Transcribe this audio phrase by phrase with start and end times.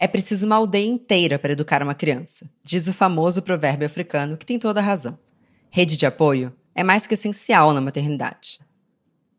[0.00, 4.46] É preciso uma aldeia inteira para educar uma criança, diz o famoso provérbio africano que
[4.46, 5.18] tem toda a razão.
[5.70, 8.60] Rede de apoio é mais que essencial na maternidade.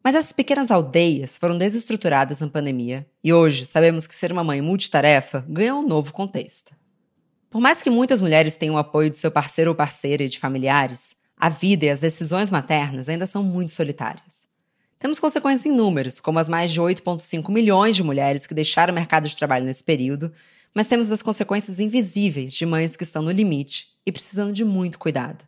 [0.04, 4.62] Mas essas pequenas aldeias foram desestruturadas na pandemia e hoje sabemos que ser uma mãe
[4.62, 6.76] multitarefa ganha um novo contexto.
[7.50, 10.40] Por mais que muitas mulheres tenham o apoio de seu parceiro ou parceira e de
[10.40, 14.49] familiares, a vida e as decisões maternas ainda são muito solitárias.
[15.00, 18.96] Temos consequências em números, como as mais de 8,5 milhões de mulheres que deixaram o
[18.96, 20.30] mercado de trabalho nesse período,
[20.76, 25.00] mas temos as consequências invisíveis de mães que estão no limite e precisando de muito
[25.00, 25.48] cuidado.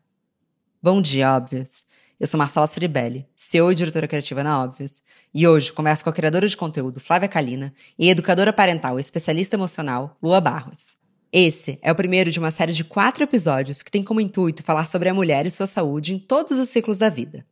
[0.81, 1.85] Bom dia, óbvias!
[2.17, 5.01] Eu sou Marcela Ceribelli, CEO e diretora criativa na Óbvias,
[5.33, 9.57] e hoje converso com a criadora de conteúdo Flávia Kalina e educadora parental e especialista
[9.57, 10.95] emocional Lua Barros.
[11.29, 14.87] Esse é o primeiro de uma série de quatro episódios que tem como intuito falar
[14.87, 17.45] sobre a mulher e sua saúde em todos os ciclos da vida.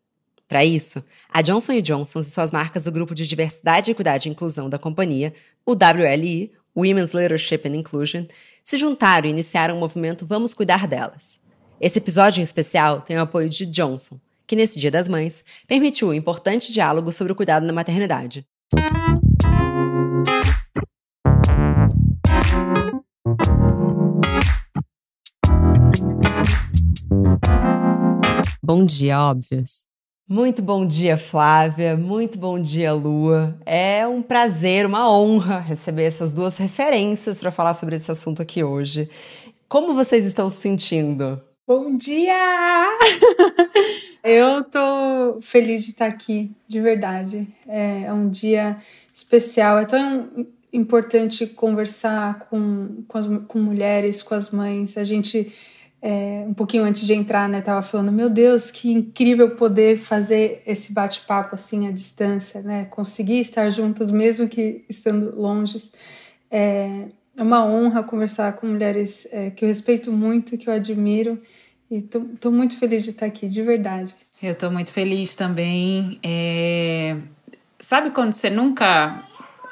[0.50, 4.68] Para isso, a Johnson Johnson e suas marcas do grupo de diversidade, equidade e inclusão
[4.68, 5.32] da companhia,
[5.64, 8.26] o WLI, Women's Leadership and Inclusion,
[8.64, 11.40] se juntaram e iniciaram o movimento Vamos Cuidar Delas.
[11.80, 16.10] Esse episódio em especial tem o apoio de Johnson, que nesse Dia das Mães permitiu
[16.10, 18.44] um importante diálogo sobre o cuidado na maternidade.
[28.64, 29.89] Bom dia, óbvias.
[30.30, 31.98] Muito bom dia, Flávia.
[31.98, 33.58] Muito bom dia, Lua.
[33.66, 38.64] É um prazer, uma honra receber essas duas referências para falar sobre esse assunto aqui
[38.64, 39.10] hoje.
[39.68, 41.42] Como vocês estão se sentindo?
[41.68, 42.88] Bom dia!
[44.24, 47.48] Eu tô feliz de estar aqui, de verdade.
[47.68, 48.78] É, é um dia
[49.12, 49.80] especial.
[49.80, 50.30] É tão
[50.72, 54.96] importante conversar com, com, as, com mulheres, com as mães.
[54.96, 55.52] A gente
[56.02, 60.62] é, um pouquinho antes de entrar, né, tava falando, meu Deus, que incrível poder fazer
[60.66, 65.78] esse bate-papo assim à distância, né, conseguir estar juntas mesmo que estando longe.
[66.50, 67.06] É,
[67.38, 71.42] é uma honra conversar com mulheres é, que eu respeito muito, que eu admiro
[71.92, 74.16] e tô, muito feliz de estar aqui, de verdade.
[74.42, 76.20] Eu tô muito feliz também.
[76.24, 77.18] É...
[77.80, 79.24] Sabe quando você nunca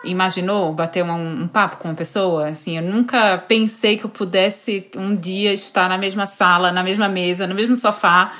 [0.04, 2.50] imaginou bater um, um, papo com uma pessoa?
[2.50, 7.08] Assim, eu nunca pensei que eu pudesse um dia estar na mesma sala, na mesma
[7.08, 8.34] mesa, no mesmo sofá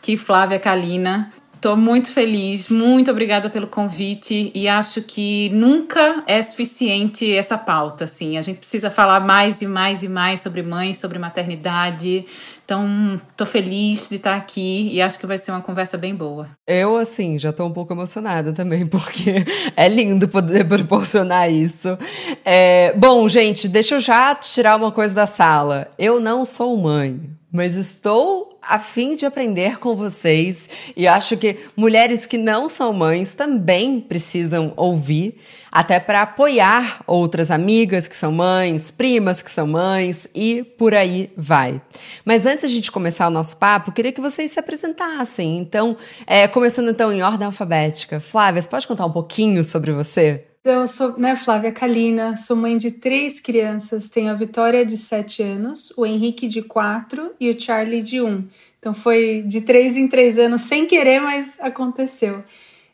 [0.00, 1.32] que Flávia Kalina.
[1.54, 8.02] Estou muito feliz, muito obrigada pelo convite e acho que nunca é suficiente essa pauta,
[8.02, 8.36] assim.
[8.36, 12.26] A gente precisa falar mais e mais e mais sobre mães, sobre maternidade.
[12.72, 16.48] Então, tô feliz de estar aqui e acho que vai ser uma conversa bem boa.
[16.66, 19.44] Eu, assim, já tô um pouco emocionada também, porque
[19.76, 21.98] é lindo poder proporcionar isso.
[22.42, 22.94] É...
[22.96, 25.88] Bom, gente, deixa eu já tirar uma coisa da sala.
[25.98, 27.20] Eu não sou mãe,
[27.52, 32.92] mas estou a fim de aprender com vocês e acho que mulheres que não são
[32.92, 35.36] mães também precisam ouvir,
[35.70, 41.32] até para apoiar outras amigas que são mães, primas que são mães e por aí
[41.36, 41.80] vai.
[42.24, 45.58] Mas antes de a gente começar o nosso papo, queria que vocês se apresentassem.
[45.58, 45.96] Então,
[46.26, 48.20] é, começando então em ordem alfabética.
[48.20, 50.51] Flávia, você pode contar um pouquinho sobre você?
[50.64, 54.08] Eu sou né, Flávia Kalina, sou mãe de três crianças.
[54.08, 58.46] Tenho a Vitória de 7 anos, o Henrique de 4 e o Charlie de 1.
[58.78, 62.44] Então foi de três em três anos, sem querer, mas aconteceu.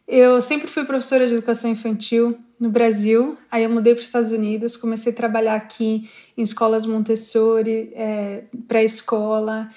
[0.07, 4.33] Eu sempre fui professora de educação infantil no Brasil, aí eu mudei para os Estados
[4.33, 6.09] Unidos, comecei a trabalhar aqui
[6.39, 9.69] em escolas Montessori, é, pré-escola,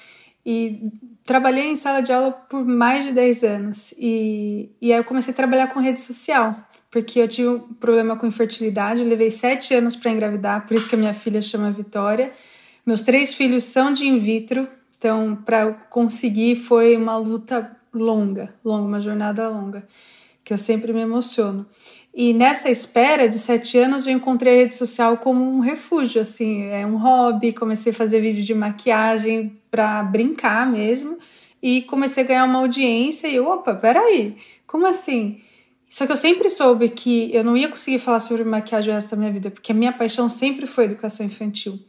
[0.46, 0.90] e
[1.26, 3.94] trabalhei em sala de aula por mais de 10 anos.
[3.98, 6.56] E, e aí eu comecei a trabalhar com rede social
[6.92, 10.96] porque eu tive um problema com infertilidade, levei sete anos para engravidar, por isso que
[10.96, 12.34] a minha filha chama Vitória.
[12.86, 14.68] Meus três filhos são de in vitro,
[14.98, 19.88] então para conseguir foi uma luta longa, longa, uma jornada longa,
[20.44, 21.66] que eu sempre me emociono.
[22.14, 26.64] E nessa espera de sete anos eu encontrei a rede social como um refúgio, assim,
[26.66, 27.54] é um hobby.
[27.54, 31.18] Comecei a fazer vídeo de maquiagem para brincar mesmo
[31.64, 34.36] e comecei a ganhar uma audiência e opa, peraí,
[34.68, 35.40] como assim?
[35.90, 39.12] Só que eu sempre soube que eu não ia conseguir falar sobre maquiagem o resto
[39.12, 41.80] da minha vida, porque a minha paixão sempre foi educação infantil.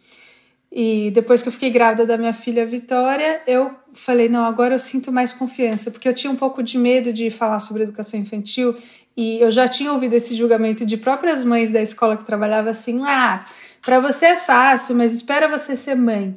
[0.75, 4.79] E depois que eu fiquei grávida da minha filha Vitória, eu falei: não, agora eu
[4.79, 8.75] sinto mais confiança, porque eu tinha um pouco de medo de falar sobre educação infantil
[9.17, 13.03] e eu já tinha ouvido esse julgamento de próprias mães da escola que trabalhava assim:
[13.05, 13.45] ah,
[13.83, 16.37] para você é fácil, mas espera você ser mãe.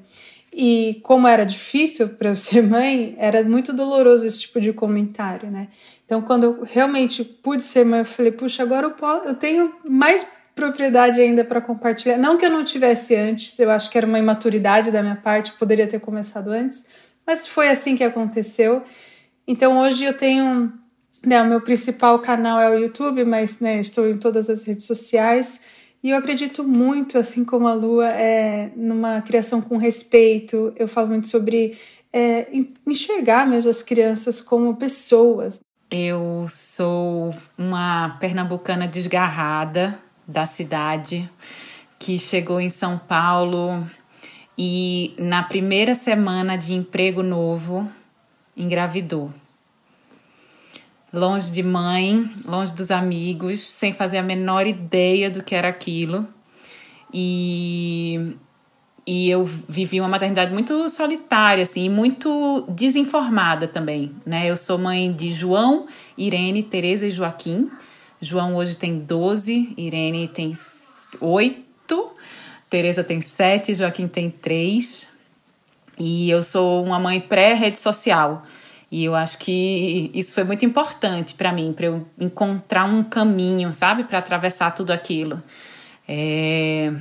[0.57, 5.51] E como era difícil para eu ser mãe, era muito doloroso esse tipo de comentário,
[5.51, 5.67] né?
[6.05, 9.75] Então, quando eu realmente pude ser mãe, eu falei, puxa, agora eu, posso, eu tenho
[9.83, 10.25] mais
[10.55, 12.17] propriedade ainda para compartilhar.
[12.17, 15.51] Não que eu não tivesse antes, eu acho que era uma imaturidade da minha parte,
[15.51, 16.85] poderia ter começado antes,
[17.27, 18.81] mas foi assim que aconteceu.
[19.45, 20.71] Então, hoje eu tenho.
[21.25, 24.85] Né, o meu principal canal é o YouTube, mas né, estou em todas as redes
[24.85, 25.59] sociais.
[26.05, 30.71] E eu acredito muito, assim como a Lua, é, numa criação com respeito.
[30.75, 31.75] Eu falo muito sobre
[32.13, 32.45] é,
[32.85, 35.61] enxergar mesmo as crianças como pessoas.
[35.89, 39.97] Eu sou uma pernambucana desgarrada
[40.27, 41.27] da cidade
[41.97, 43.83] que chegou em São Paulo
[44.55, 47.89] e na primeira semana de emprego novo
[48.55, 49.33] engravidou.
[51.15, 56.27] Longe de mãe, longe dos amigos, sem fazer a menor ideia do que era aquilo.
[57.13, 58.35] E,
[59.07, 64.49] e eu vivi uma maternidade muito solitária, assim, e muito desinformada também, né?
[64.49, 67.71] Eu sou mãe de João, Irene, Tereza e Joaquim.
[68.21, 70.51] João hoje tem 12, Irene tem
[71.21, 72.11] 8,
[72.69, 75.09] Tereza tem 7, Joaquim tem 3.
[75.97, 78.43] E eu sou uma mãe pré-rede social.
[78.91, 83.73] E eu acho que isso foi muito importante para mim, para eu encontrar um caminho,
[83.73, 85.41] sabe, para atravessar tudo aquilo.
[86.07, 86.93] É,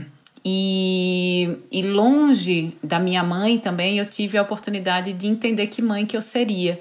[0.45, 6.05] e, e longe da minha mãe também, eu tive a oportunidade de entender que mãe
[6.05, 6.81] que eu seria.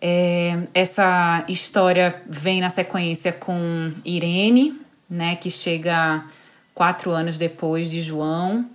[0.00, 4.80] É, essa história vem na sequência com Irene,
[5.10, 6.24] né, que chega
[6.74, 8.70] quatro anos depois de João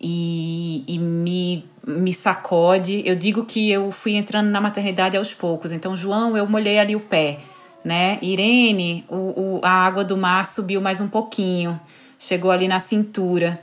[0.00, 0.98] e, e
[1.86, 3.02] me sacode.
[3.04, 5.72] Eu digo que eu fui entrando na maternidade aos poucos.
[5.72, 7.40] Então, João, eu molhei ali o pé,
[7.84, 8.18] né?
[8.22, 11.78] Irene, o, o, a água do mar subiu mais um pouquinho,
[12.18, 13.60] chegou ali na cintura.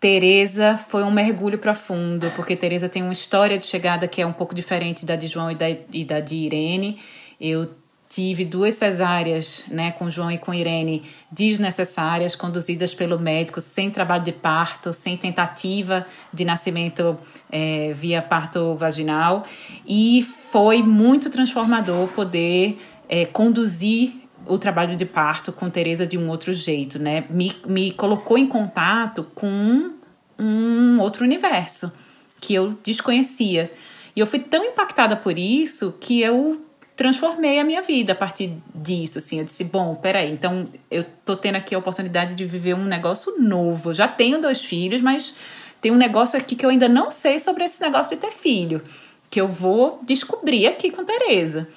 [0.00, 4.32] Teresa foi um mergulho profundo, porque Teresa tem uma história de chegada que é um
[4.32, 7.00] pouco diferente da de João e da, e da de Irene.
[7.40, 7.70] Eu
[8.08, 14.24] tive duas cesáreas, né, com João e com Irene, desnecessárias, conduzidas pelo médico, sem trabalho
[14.24, 17.18] de parto, sem tentativa de nascimento
[17.50, 19.44] é, via parto vaginal.
[19.86, 24.14] E foi muito transformador poder é, conduzir
[24.46, 27.24] o trabalho de parto com Teresa de um outro jeito, né?
[27.28, 29.92] Me, me colocou em contato com
[30.38, 31.92] um outro universo
[32.40, 33.70] que eu desconhecia.
[34.16, 36.64] E eu fui tão impactada por isso que eu
[36.98, 41.36] transformei a minha vida a partir disso, assim, eu disse, bom, peraí, então eu tô
[41.36, 45.32] tendo aqui a oportunidade de viver um negócio novo, já tenho dois filhos, mas
[45.80, 48.82] tem um negócio aqui que eu ainda não sei sobre esse negócio de ter filho,
[49.30, 51.68] que eu vou descobrir aqui com Tereza.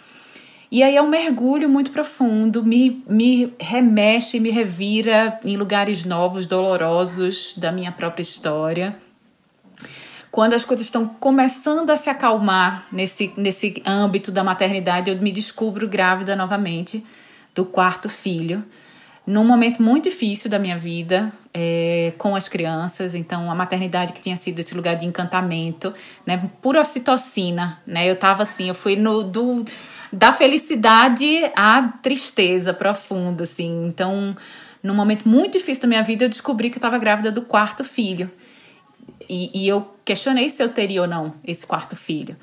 [0.71, 6.47] E aí é um mergulho muito profundo, me, me remexe, me revira em lugares novos,
[6.47, 8.97] dolorosos da minha própria história
[10.31, 15.31] quando as coisas estão começando a se acalmar nesse, nesse âmbito da maternidade, eu me
[15.31, 17.05] descubro grávida novamente
[17.53, 18.63] do quarto filho,
[19.27, 23.13] num momento muito difícil da minha vida, é, com as crianças.
[23.13, 25.93] Então, a maternidade que tinha sido esse lugar de encantamento,
[26.25, 28.09] né, pura ocitocina, né?
[28.09, 29.65] Eu tava assim, eu fui no do
[30.13, 31.25] da felicidade
[31.55, 33.85] à tristeza profunda, assim.
[33.85, 34.35] Então,
[34.81, 37.83] num momento muito difícil da minha vida, eu descobri que eu estava grávida do quarto
[37.83, 38.29] filho.
[39.29, 42.35] E, e eu questionei se eu teria ou não esse quarto filho.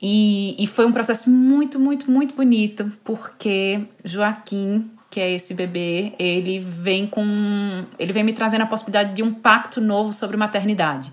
[0.00, 6.12] E, e foi um processo muito, muito, muito bonito, porque Joaquim, que é esse bebê,
[6.18, 7.84] ele vem com.
[7.98, 11.12] ele vem me trazendo a possibilidade de um pacto novo sobre maternidade.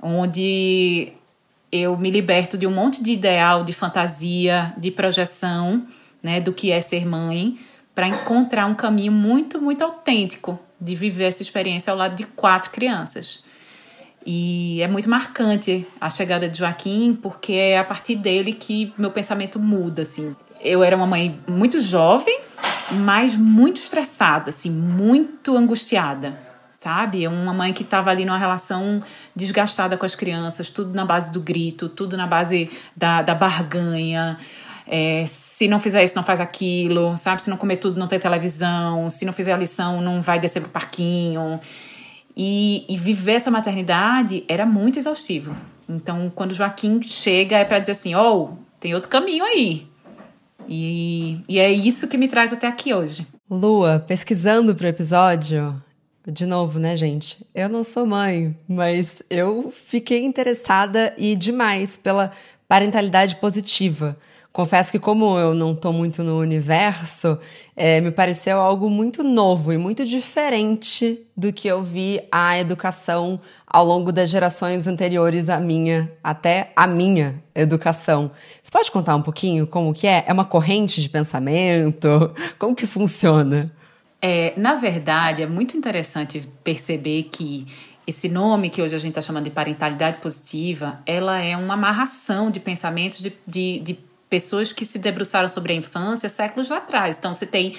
[0.00, 1.12] Onde
[1.70, 5.86] eu me liberto de um monte de ideal, de fantasia, de projeção,
[6.22, 7.58] né, do que é ser mãe,
[7.94, 12.70] para encontrar um caminho muito, muito autêntico de viver essa experiência ao lado de quatro
[12.70, 13.42] crianças.
[14.24, 19.10] E é muito marcante a chegada de Joaquim, porque é a partir dele que meu
[19.10, 20.36] pensamento muda, assim.
[20.60, 22.38] Eu era uma mãe muito jovem,
[22.92, 26.38] mas muito estressada, assim, muito angustiada,
[26.76, 27.26] sabe?
[27.26, 29.02] Uma mãe que estava ali numa relação
[29.34, 34.38] desgastada com as crianças, tudo na base do grito, tudo na base da, da barganha.
[34.86, 37.42] É, se não fizer isso, não faz aquilo, sabe?
[37.42, 39.08] Se não comer tudo, não tem televisão.
[39.10, 41.60] Se não fizer a lição, não vai descer pro parquinho.
[42.36, 45.54] E, e viver essa maternidade era muito exaustivo.
[45.88, 49.86] Então, quando Joaquim chega, é para dizer assim: oh, tem outro caminho aí.
[50.68, 53.26] E, e é isso que me traz até aqui hoje.
[53.50, 55.82] Lua, pesquisando pro episódio,
[56.26, 57.44] de novo, né, gente?
[57.54, 62.30] Eu não sou mãe, mas eu fiquei interessada e demais pela
[62.66, 64.16] parentalidade positiva.
[64.52, 67.38] Confesso que, como eu não estou muito no universo,
[67.74, 73.40] é, me pareceu algo muito novo e muito diferente do que eu vi a educação
[73.66, 78.30] ao longo das gerações anteriores à minha, até a minha educação.
[78.62, 80.24] Você pode contar um pouquinho como que é?
[80.26, 82.30] É uma corrente de pensamento?
[82.58, 83.72] Como que funciona?
[84.20, 87.66] É, na verdade, é muito interessante perceber que
[88.06, 92.50] esse nome que hoje a gente está chamando de parentalidade positiva, ela é uma amarração
[92.50, 97.18] de pensamentos de, de, de pessoas que se debruçaram sobre a infância séculos atrás.
[97.18, 97.76] Então, você tem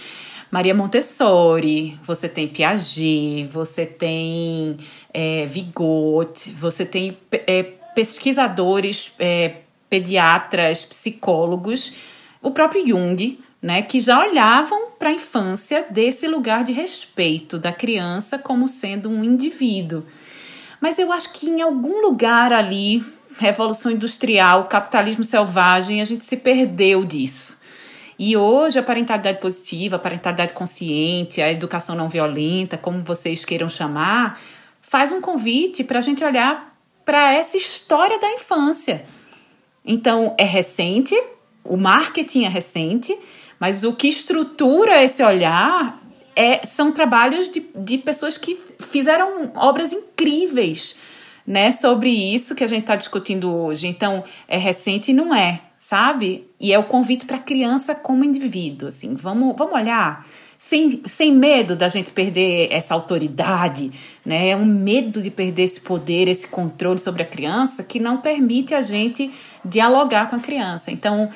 [0.52, 4.78] Maria Montessori, você tem Piaget, você tem
[5.12, 7.64] é, Vigot, você tem é,
[7.96, 11.96] pesquisadores, é, pediatras, psicólogos,
[12.40, 17.74] o próprio Jung, né, que já olhavam para a infância desse lugar de respeito da
[17.74, 20.04] criança como sendo um indivíduo.
[20.80, 23.04] Mas eu acho que em algum lugar ali,
[23.38, 27.58] revolução industrial, capitalismo selvagem, a gente se perdeu disso.
[28.18, 33.70] E hoje a parentalidade positiva, a parentalidade consciente, a educação não violenta, como vocês queiram
[33.70, 34.40] chamar,
[34.82, 39.06] faz um convite para a gente olhar para essa história da infância.
[39.84, 41.20] Então, é recente,
[41.64, 43.18] o marketing é recente,
[43.60, 46.02] mas o que estrutura esse olhar
[46.36, 50.96] é, são trabalhos de, de pessoas que fizeram obras incríveis
[51.46, 53.88] né, sobre isso que a gente está discutindo hoje.
[53.88, 56.48] Então, é recente e não é, sabe?
[56.60, 60.26] E é o convite para a criança como indivíduo, assim, vamos, vamos olhar
[60.64, 63.92] sem, sem medo da gente perder essa autoridade,
[64.26, 64.48] né?
[64.48, 68.74] É um medo de perder esse poder, esse controle sobre a criança que não permite
[68.74, 69.30] a gente
[69.66, 70.90] dialogar com a criança.
[70.90, 71.30] Então,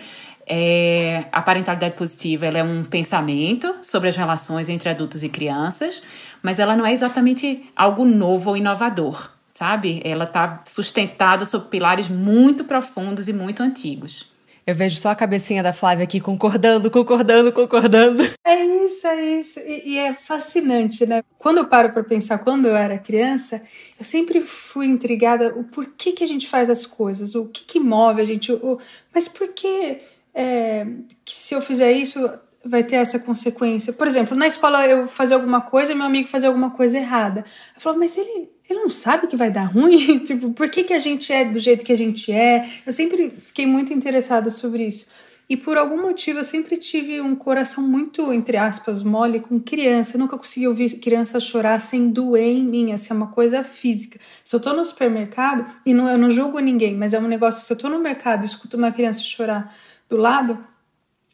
[0.48, 6.02] é, a parentalidade positiva é um pensamento sobre as relações entre adultos e crianças,
[6.42, 10.02] mas ela não é exatamente algo novo ou inovador, sabe?
[10.04, 14.32] Ela está sustentada sobre pilares muito profundos e muito antigos.
[14.68, 18.24] Eu vejo só a cabecinha da Flávia aqui concordando, concordando, concordando.
[18.46, 19.60] É isso, é isso.
[19.60, 21.22] E, e é fascinante, né?
[21.38, 23.62] Quando eu paro para pensar, quando eu era criança,
[24.00, 27.80] eu sempre fui intrigada o porquê que a gente faz as coisas, o que, que
[27.80, 28.80] move a gente, o,
[29.14, 30.00] mas por que
[30.34, 30.88] é,
[31.26, 32.30] que se eu fizer isso
[32.64, 33.92] vai ter essa consequência.
[33.92, 37.44] Por exemplo, na escola eu fazia alguma coisa e meu amigo fazia alguma coisa errada.
[37.76, 40.20] Eu falava, mas ele, ele não sabe que vai dar ruim?
[40.26, 42.68] tipo, por que, que a gente é do jeito que a gente é?
[42.86, 45.08] Eu sempre fiquei muito interessada sobre isso.
[45.50, 50.16] E por algum motivo eu sempre tive um coração muito, entre aspas, mole com criança.
[50.16, 54.20] Eu nunca consegui ouvir criança chorar sem doer em mim, assim, é uma coisa física.
[54.44, 57.66] Se eu tô no supermercado, e não, eu não julgo ninguém, mas é um negócio,
[57.66, 59.74] se eu tô no mercado e escuto uma criança chorar
[60.10, 60.58] do lado,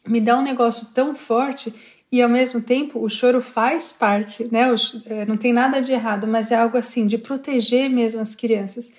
[0.06, 1.74] me dá um negócio tão forte
[2.14, 4.72] e ao mesmo tempo o choro faz parte, né?
[5.06, 8.92] É, não tem nada de errado, mas é algo assim de proteger mesmo as crianças.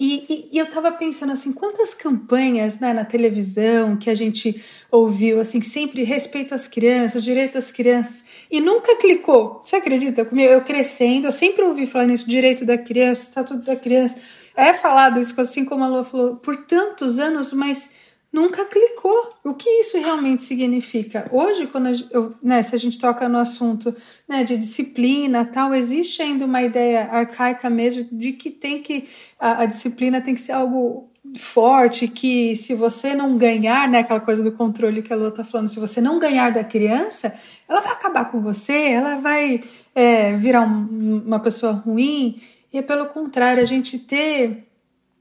[0.00, 4.60] E, e, e, eu tava pensando assim, quantas campanhas né, na televisão que a gente
[4.90, 9.60] ouviu, assim, sempre respeito às crianças, direito às crianças, e nunca clicou.
[9.62, 10.26] Você acredita?
[10.32, 14.16] Eu crescendo, eu sempre ouvi falar nisso, direito da criança, estatuto da criança.
[14.56, 17.90] É falado isso, assim como a Lua falou, por tantos anos, mas
[18.32, 19.34] nunca clicou.
[19.44, 21.28] O que isso realmente significa?
[21.30, 23.94] Hoje, quando a, eu, né, se a gente toca no assunto
[24.28, 29.08] né, de disciplina tal, existe ainda uma ideia arcaica mesmo de que tem que
[29.38, 34.20] a, a disciplina tem que ser algo forte, que se você não ganhar, né, aquela
[34.20, 37.34] coisa do controle que a Lua tá falando, se você não ganhar da criança,
[37.68, 39.62] ela vai acabar com você, ela vai
[39.94, 42.40] é, virar um, uma pessoa ruim.
[42.72, 44.66] E é pelo contrário, a gente ter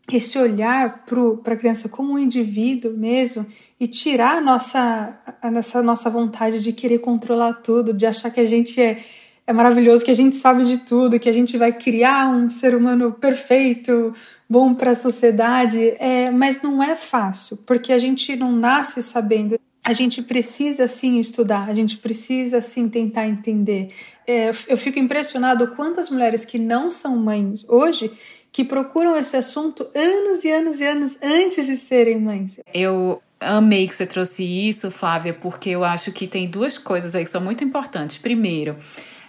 [0.09, 3.45] esse olhar para a criança como um indivíduo mesmo
[3.79, 8.45] e tirar a nossa, a, nossa vontade de querer controlar tudo, de achar que a
[8.45, 8.97] gente é,
[9.45, 12.75] é maravilhoso, que a gente sabe de tudo, que a gente vai criar um ser
[12.75, 14.13] humano perfeito,
[14.49, 15.95] bom para a sociedade.
[15.99, 19.59] É, mas não é fácil, porque a gente não nasce sabendo.
[19.83, 23.91] A gente precisa sim estudar, a gente precisa sim tentar entender.
[24.27, 28.11] É, eu fico impressionado quantas mulheres que não são mães hoje
[28.51, 32.59] que procuram esse assunto anos e anos e anos antes de serem mães.
[32.73, 37.23] Eu amei que você trouxe isso, Flávia, porque eu acho que tem duas coisas aí
[37.23, 38.17] que são muito importantes.
[38.17, 38.75] Primeiro,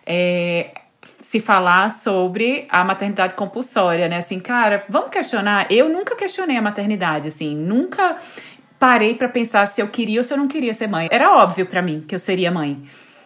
[0.05, 0.75] é,
[1.21, 4.17] se falar sobre a maternidade compulsória, né?
[4.17, 5.71] Assim, cara, vamos questionar.
[5.71, 8.17] Eu nunca questionei a maternidade, assim, nunca
[8.79, 11.09] parei para pensar se eu queria ou se eu não queria ser mãe.
[11.11, 12.83] Era óbvio para mim que eu seria mãe.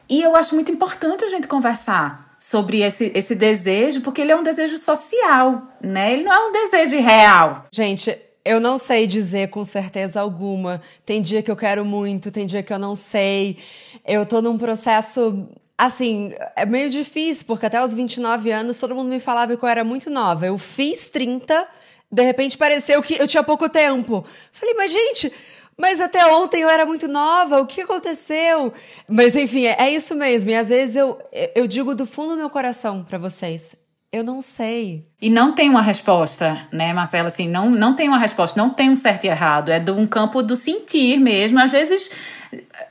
[0.08, 4.36] E eu acho muito importante a gente conversar sobre esse, esse desejo, porque ele é
[4.36, 6.12] um desejo social, né?
[6.12, 7.66] Ele não é um desejo real.
[7.72, 10.80] Gente, eu não sei dizer com certeza alguma.
[11.04, 13.58] Tem dia que eu quero muito, tem dia que eu não sei.
[14.06, 15.48] Eu tô num processo.
[15.76, 19.68] Assim, é meio difícil, porque até os 29 anos todo mundo me falava que eu
[19.68, 20.46] era muito nova.
[20.46, 21.68] Eu fiz 30,
[22.12, 24.24] de repente pareceu que eu tinha pouco tempo.
[24.52, 25.32] Falei, mas gente,
[25.78, 28.72] mas até ontem eu era muito nova, o que aconteceu?
[29.08, 30.50] Mas enfim, é, é isso mesmo.
[30.50, 31.18] E às vezes eu,
[31.54, 33.76] eu digo do fundo do meu coração para vocês.
[34.12, 35.04] Eu não sei.
[35.20, 37.28] E não tem uma resposta, né, Marcela?
[37.28, 39.70] Assim, não, não tem uma resposta, não tem um certo e errado.
[39.70, 41.58] É de um campo do sentir mesmo.
[41.58, 42.10] Às vezes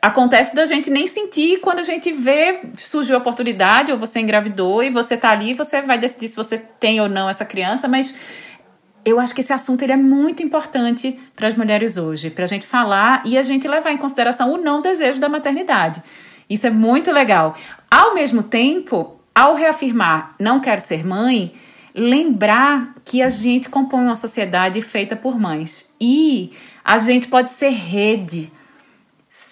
[0.02, 4.84] acontece da gente nem sentir quando a gente vê surgiu a oportunidade ou você engravidou
[4.84, 8.16] e você tá ali, você vai decidir se você tem ou não essa criança, mas
[9.06, 12.48] eu acho que esse assunto ele é muito importante para as mulheres hoje, para a
[12.48, 16.02] gente falar e a gente levar em consideração o não desejo da maternidade.
[16.50, 17.56] Isso é muito legal.
[17.90, 21.54] Ao mesmo tempo, ao reafirmar não quero ser mãe,
[21.94, 26.52] lembrar que a gente compõe uma sociedade feita por mães e
[26.84, 28.52] a gente pode ser rede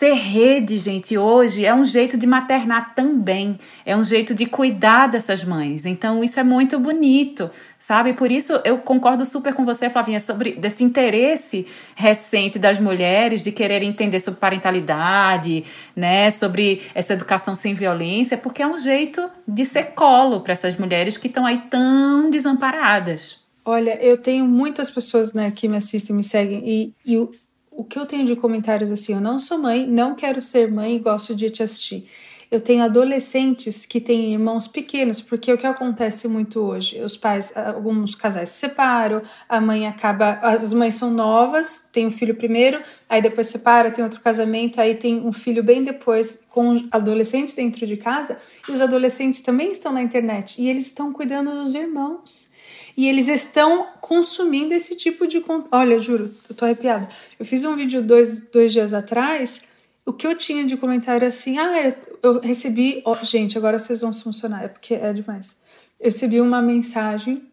[0.03, 5.07] Ser rede, gente, hoje é um jeito de maternar também, é um jeito de cuidar
[5.07, 5.85] dessas mães.
[5.85, 8.11] Então, isso é muito bonito, sabe?
[8.11, 13.53] Por isso eu concordo super com você, Flavinha, sobre desse interesse recente das mulheres de
[13.53, 15.63] querer entender sobre parentalidade,
[15.95, 20.75] né, sobre essa educação sem violência, porque é um jeito de ser colo para essas
[20.75, 23.41] mulheres que estão aí tão desamparadas.
[23.63, 27.29] Olha, eu tenho muitas pessoas né, que me assistem, me seguem, e, e
[27.75, 30.95] o, que eu tenho de comentários assim, eu não sou mãe, não quero ser mãe
[30.95, 32.09] e gosto de te assistir.
[32.51, 37.17] Eu tenho adolescentes que têm irmãos pequenos, porque é o que acontece muito hoje, os
[37.17, 42.35] pais, alguns casais se separam, a mãe acaba, as mães são novas, tem um filho
[42.35, 47.55] primeiro, aí depois separa, tem outro casamento, aí tem um filho bem depois com adolescentes
[47.55, 48.37] dentro de casa,
[48.69, 52.52] e os adolescentes também estão na internet e eles estão cuidando dos irmãos.
[52.95, 55.43] E eles estão consumindo esse tipo de.
[55.71, 57.09] Olha, juro, eu tô arrepiada.
[57.39, 59.63] Eu fiz um vídeo dois, dois dias atrás.
[60.05, 63.01] O que eu tinha de comentário assim, ah, eu, eu recebi.
[63.05, 65.57] Oh, gente, agora vocês vão se funcionar, é porque é demais.
[65.99, 67.43] Eu recebi uma mensagem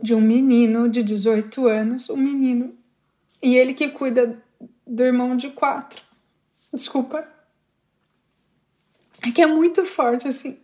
[0.00, 2.74] de um menino de 18 anos, um menino,
[3.42, 4.42] e ele que cuida
[4.86, 6.02] do irmão de quatro.
[6.72, 7.26] Desculpa.
[9.26, 10.58] É que é muito forte, assim.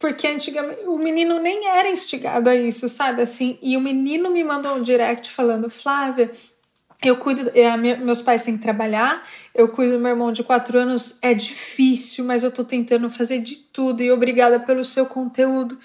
[0.00, 3.20] Porque antigamente o menino nem era instigado a isso, sabe?
[3.20, 6.32] Assim, e o menino me mandou um direct falando: Flávia,
[7.02, 9.22] eu cuido, é, meus pais têm que trabalhar,
[9.54, 13.40] eu cuido do meu irmão de quatro anos, é difícil, mas eu tô tentando fazer
[13.40, 15.78] de tudo e obrigada pelo seu conteúdo.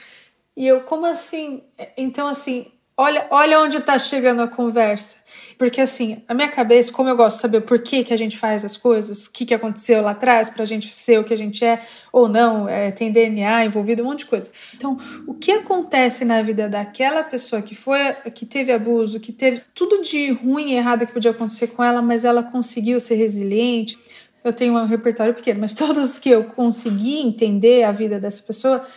[0.56, 1.62] E eu, como assim?
[1.98, 5.18] Então, assim, Olha, olha onde está chegando a conversa.
[5.58, 8.38] Porque assim, a minha cabeça, como eu gosto de saber por que, que a gente
[8.38, 11.34] faz as coisas, o que, que aconteceu lá atrás para a gente ser o que
[11.34, 14.50] a gente é ou não, é, tem DNA envolvido, um monte de coisa.
[14.74, 14.98] Então,
[15.28, 18.00] o que acontece na vida daquela pessoa que foi,
[18.34, 22.02] que teve abuso, que teve tudo de ruim e errado que podia acontecer com ela,
[22.02, 24.00] mas ela conseguiu ser resiliente.
[24.42, 28.88] Eu tenho um repertório pequeno, mas todos que eu consegui entender a vida dessa pessoa,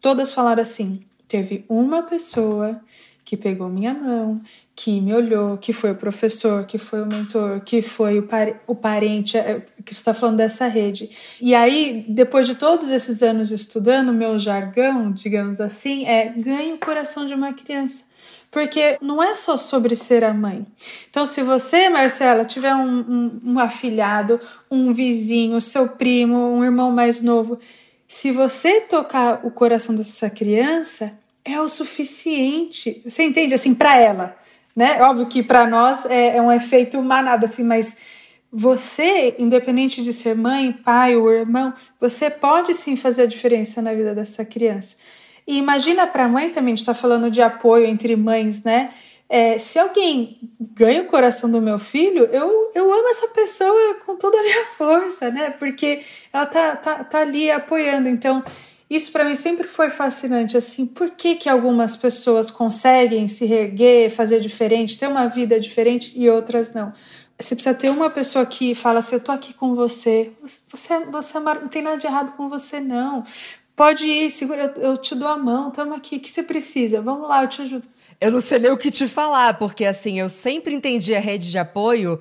[0.00, 2.80] todas falaram assim: teve uma pessoa
[3.24, 4.40] que pegou minha mão,
[4.76, 8.60] que me olhou, que foi o professor, que foi o mentor, que foi o, par
[8.66, 11.10] o parente, é, que está falando dessa rede.
[11.40, 16.78] E aí, depois de todos esses anos estudando, meu jargão, digamos assim, é ganhe o
[16.78, 18.04] coração de uma criança.
[18.50, 20.64] Porque não é só sobre ser a mãe.
[21.10, 24.38] Então, se você, Marcela, tiver um, um, um afilhado,
[24.70, 27.58] um vizinho, seu primo, um irmão mais novo,
[28.06, 33.02] se você tocar o coração dessa criança, é o suficiente.
[33.04, 33.54] Você entende?
[33.54, 34.36] Assim, para ela,
[34.74, 35.00] né?
[35.02, 37.96] Óbvio que para nós é, é, um efeito manada, assim, mas
[38.50, 43.92] você, independente de ser mãe, pai ou irmão, você pode sim fazer a diferença na
[43.92, 44.96] vida dessa criança.
[45.46, 48.90] E imagina para a mãe também, a gente está falando de apoio entre mães, né?
[49.28, 54.16] É, se alguém ganha o coração do meu filho, eu, eu amo essa pessoa com
[54.16, 55.50] toda a minha força, né?
[55.50, 56.02] Porque
[56.32, 58.08] ela tá, tá, tá ali apoiando.
[58.08, 58.42] Então,
[58.94, 64.10] isso para mim sempre foi fascinante, assim, por que, que algumas pessoas conseguem se reerguer,
[64.10, 66.92] fazer diferente, ter uma vida diferente e outras não?
[67.38, 71.36] Você precisa ter uma pessoa que fala assim, eu tô aqui com você, você, você
[71.36, 73.24] é não tem nada de errado com você não,
[73.74, 77.02] pode ir, segura, eu, te dou a mão, estamos aqui, o que você precisa?
[77.02, 77.86] Vamos lá, eu te ajudo.
[78.20, 81.50] Eu não sei nem o que te falar, porque assim, eu sempre entendi a rede
[81.50, 82.20] de apoio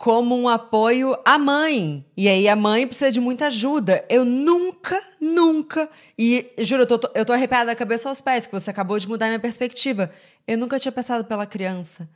[0.00, 2.02] como um apoio à mãe.
[2.16, 4.02] E aí a mãe precisa de muita ajuda.
[4.08, 5.90] Eu nunca, nunca.
[6.18, 9.06] E juro, eu tô, eu tô arrepiada da cabeça aos pés, que você acabou de
[9.06, 10.10] mudar minha perspectiva.
[10.48, 12.08] Eu nunca tinha pensado pela criança.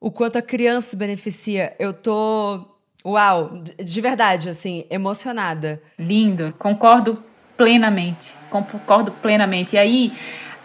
[0.00, 1.76] O quanto a criança beneficia.
[1.78, 2.64] Eu tô.
[3.04, 5.82] Uau, de verdade, assim, emocionada.
[5.98, 7.22] Lindo, concordo
[7.54, 8.32] plenamente.
[8.48, 9.76] Concordo plenamente.
[9.76, 10.12] E aí,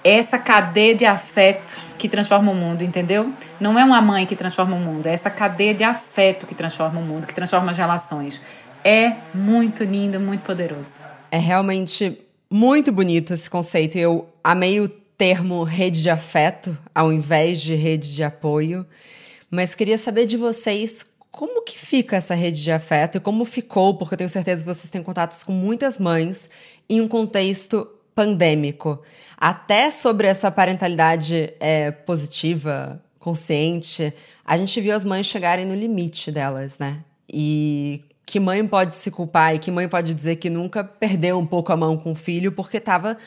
[0.06, 3.32] essa cadeia de afeto que transforma o mundo, entendeu?
[3.60, 7.00] Não é uma mãe que transforma o mundo, é essa cadeia de afeto que transforma
[7.00, 8.42] o mundo, que transforma as relações.
[8.84, 11.04] É muito lindo, muito poderoso.
[11.32, 13.98] É realmente muito bonito esse conceito.
[13.98, 18.86] Eu amei o termo rede de afeto ao invés de rede de apoio,
[19.50, 23.94] mas queria saber de vocês como que fica essa rede de afeto e como ficou,
[23.96, 26.50] porque eu tenho certeza que vocês têm contatos com muitas mães
[26.90, 29.02] em um contexto pandêmico.
[29.38, 34.14] Até sobre essa parentalidade é, positiva, consciente,
[34.46, 37.00] a gente viu as mães chegarem no limite delas, né?
[37.32, 41.46] E que mãe pode se culpar e que mãe pode dizer que nunca perdeu um
[41.46, 43.18] pouco a mão com o filho porque estava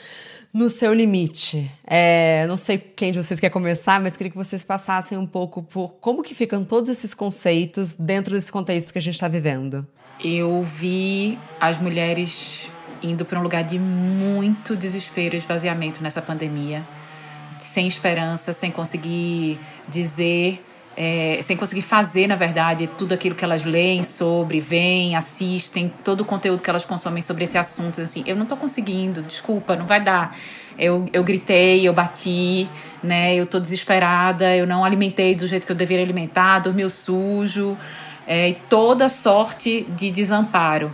[0.53, 1.71] no seu limite.
[1.87, 5.63] É, não sei quem de vocês quer começar, mas queria que vocês passassem um pouco
[5.63, 9.87] por como que ficam todos esses conceitos dentro desse contexto que a gente está vivendo.
[10.25, 12.69] eu vi as mulheres
[13.03, 16.83] indo para um lugar de muito desespero e esvaziamento nessa pandemia,
[17.59, 19.59] sem esperança, sem conseguir
[19.89, 20.63] dizer,
[20.97, 26.23] é, sem conseguir fazer, na verdade, tudo aquilo que elas leem sobre, veem, assistem, todo
[26.23, 28.01] o conteúdo que elas consomem sobre esse assunto.
[28.01, 30.37] Assim, eu não estou conseguindo, desculpa, não vai dar.
[30.77, 32.69] Eu, eu gritei, eu bati,
[33.03, 33.35] né?
[33.35, 37.79] Eu tô desesperada, eu não alimentei do jeito que eu deveria alimentar, dormiu sujo,
[38.27, 40.93] é, toda sorte de desamparo.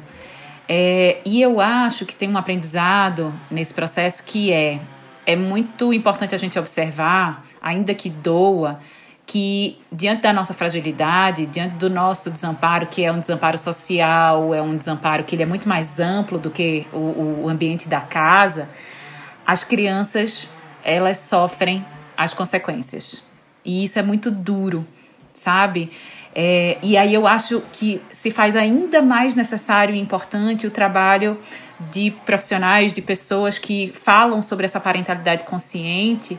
[0.69, 4.81] É, e eu acho que tem um aprendizado nesse processo que é
[5.27, 8.81] é muito importante a gente observar, ainda que doa,
[9.27, 14.61] que diante da nossa fragilidade, diante do nosso desamparo, que é um desamparo social, é
[14.61, 18.69] um desamparo que ele é muito mais amplo do que o, o ambiente da casa,
[19.47, 20.47] as crianças
[20.83, 21.85] elas sofrem
[22.17, 23.25] as consequências.
[23.65, 24.87] E isso é muito duro,
[25.33, 25.91] sabe?
[26.35, 31.39] É, e aí eu acho que se faz ainda mais necessário e importante o trabalho
[31.93, 36.39] de profissionais, de pessoas que falam sobre essa parentalidade consciente,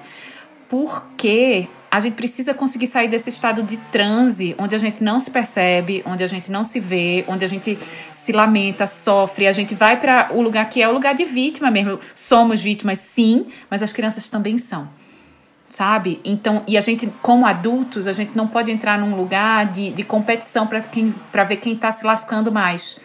[0.67, 5.31] porque a gente precisa conseguir sair desse estado de transe, onde a gente não se
[5.31, 7.77] percebe, onde a gente não se vê, onde a gente
[8.13, 11.71] se lamenta, sofre, a gente vai para o lugar que é o lugar de vítima
[11.71, 11.99] mesmo.
[12.13, 14.89] Somos vítimas, sim, mas as crianças também são
[15.69, 16.21] sabe?
[16.23, 20.03] Então, e a gente, como adultos, a gente não pode entrar num lugar de, de
[20.03, 22.99] competição para quem para ver quem está se lascando mais.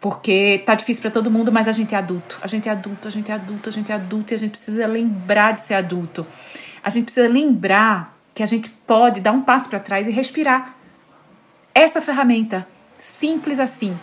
[0.00, 2.38] Porque tá difícil para todo mundo, mas a gente é adulto.
[2.42, 4.50] A gente é adulto, a gente é adulto, a gente é adulto e a gente
[4.50, 6.26] precisa lembrar de ser adulto.
[6.84, 10.76] A gente precisa lembrar que a gente pode dar um passo para trás e respirar.
[11.74, 12.66] Essa ferramenta,
[12.98, 13.98] simples assim.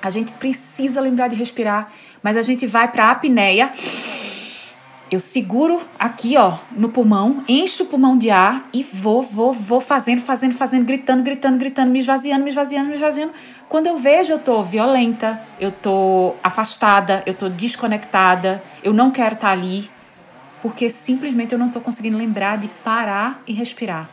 [0.00, 3.72] A gente precisa lembrar de respirar, mas a gente vai para a apneia
[5.10, 9.80] eu seguro aqui, ó, no pulmão, encho o pulmão de ar e vou, vou, vou
[9.80, 13.32] fazendo, fazendo, fazendo, gritando, gritando, gritando, me esvaziando, me esvaziando, me esvaziando.
[13.68, 19.34] Quando eu vejo, eu tô violenta, eu tô afastada, eu tô desconectada, eu não quero
[19.34, 19.90] estar tá ali,
[20.60, 24.08] porque simplesmente eu não tô conseguindo lembrar de parar e respirar.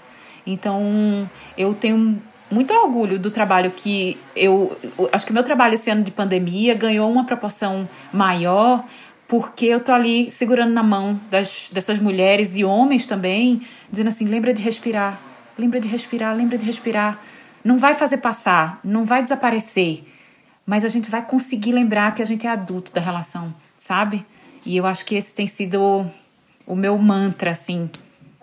[0.48, 4.78] Então, eu tenho muito orgulho do trabalho que eu.
[5.12, 8.86] Acho que o meu trabalho esse ano de pandemia ganhou uma proporção maior
[9.36, 14.24] porque eu tô ali segurando na mão das, dessas mulheres e homens também, dizendo assim:
[14.24, 15.20] lembra de respirar,
[15.60, 17.22] lembra de respirar, lembra de respirar.
[17.62, 20.06] Não vai fazer passar, não vai desaparecer,
[20.66, 24.26] mas a gente vai conseguir lembrar que a gente é adulto da relação, sabe?
[24.66, 26.10] E eu acho que esse tem sido
[26.66, 27.90] o meu mantra, assim.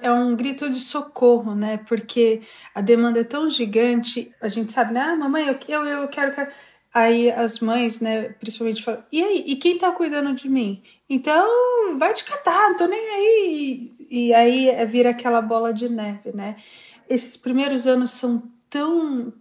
[0.02, 1.80] É um grito de socorro, né?
[1.88, 2.42] Porque
[2.74, 5.00] a demanda é tão gigante, a gente sabe, né?
[5.00, 6.50] Ah, mamãe, eu, eu, eu quero, quero
[6.94, 10.82] Aí as mães, né, principalmente falam: e aí, e quem tá cuidando de mim?
[11.08, 13.92] Então vai te catar, não tô nem aí.
[14.10, 16.56] E aí é, vira aquela bola de neve, né?
[17.08, 19.32] Esses primeiros anos são tão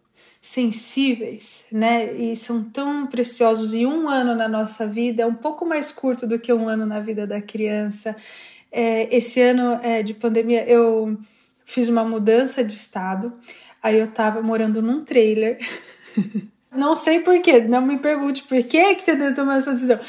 [0.42, 2.14] sensíveis, né?
[2.14, 3.74] E são tão preciosos.
[3.74, 6.86] E um ano na nossa vida é um pouco mais curto do que um ano
[6.86, 8.16] na vida da criança.
[8.72, 11.18] É, esse ano é, de pandemia eu
[11.66, 13.38] fiz uma mudança de estado.
[13.84, 15.58] Aí eu tava morando num trailer.
[16.72, 20.00] Não sei porquê, não me pergunte por que, que você tomou essa decisão.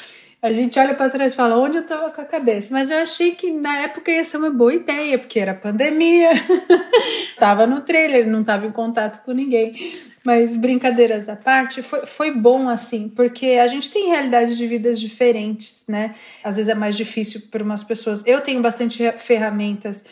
[0.40, 2.72] A gente olha para trás e fala onde eu tava com a cabeça.
[2.72, 6.30] Mas eu achei que na época ia ser uma boa ideia, porque era pandemia.
[7.38, 9.72] tava no trailer, não tava em contato com ninguém.
[10.24, 15.00] Mas brincadeiras à parte, foi, foi bom assim, porque a gente tem realidades de vidas
[15.00, 16.14] diferentes, né?
[16.44, 18.22] Às vezes é mais difícil para umas pessoas.
[18.24, 20.04] Eu tenho bastante ferramentas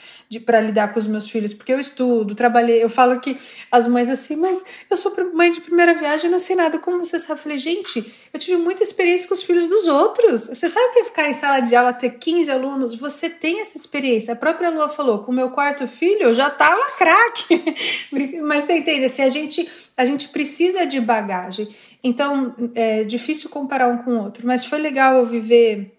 [0.44, 2.82] para lidar com os meus filhos, porque eu estudo, trabalhei.
[2.82, 3.36] Eu falo que
[3.70, 6.78] as mães assim, mas eu sou mãe de primeira viagem, não sei nada.
[6.78, 7.38] Como você sabe?
[7.38, 10.48] Eu falei, gente, eu tive muita experiência com os filhos dos outros.
[10.48, 12.94] Você sabe que é ficar em sala de aula, ter 15 alunos?
[12.96, 14.34] Você tem essa experiência.
[14.34, 17.64] A própria Lua falou, com o meu quarto filho, eu já tava craque.
[18.42, 19.08] mas você entende?
[19.08, 19.68] Se a gente
[20.00, 21.68] a gente precisa de bagagem.
[22.02, 25.94] Então, é difícil comparar um com o outro, mas foi legal eu viver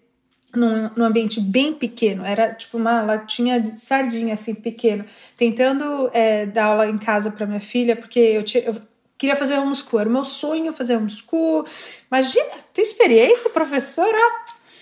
[0.56, 5.04] num, num, ambiente bem pequeno, era tipo uma latinha de sardinha assim, pequeno,
[5.36, 8.74] tentando é, dar aula em casa para minha filha, porque eu, tinha, eu
[9.16, 11.64] queria fazer homeschool, era o meu sonho fazer homeschool.
[12.10, 14.18] Imagina, tua experiência, professora,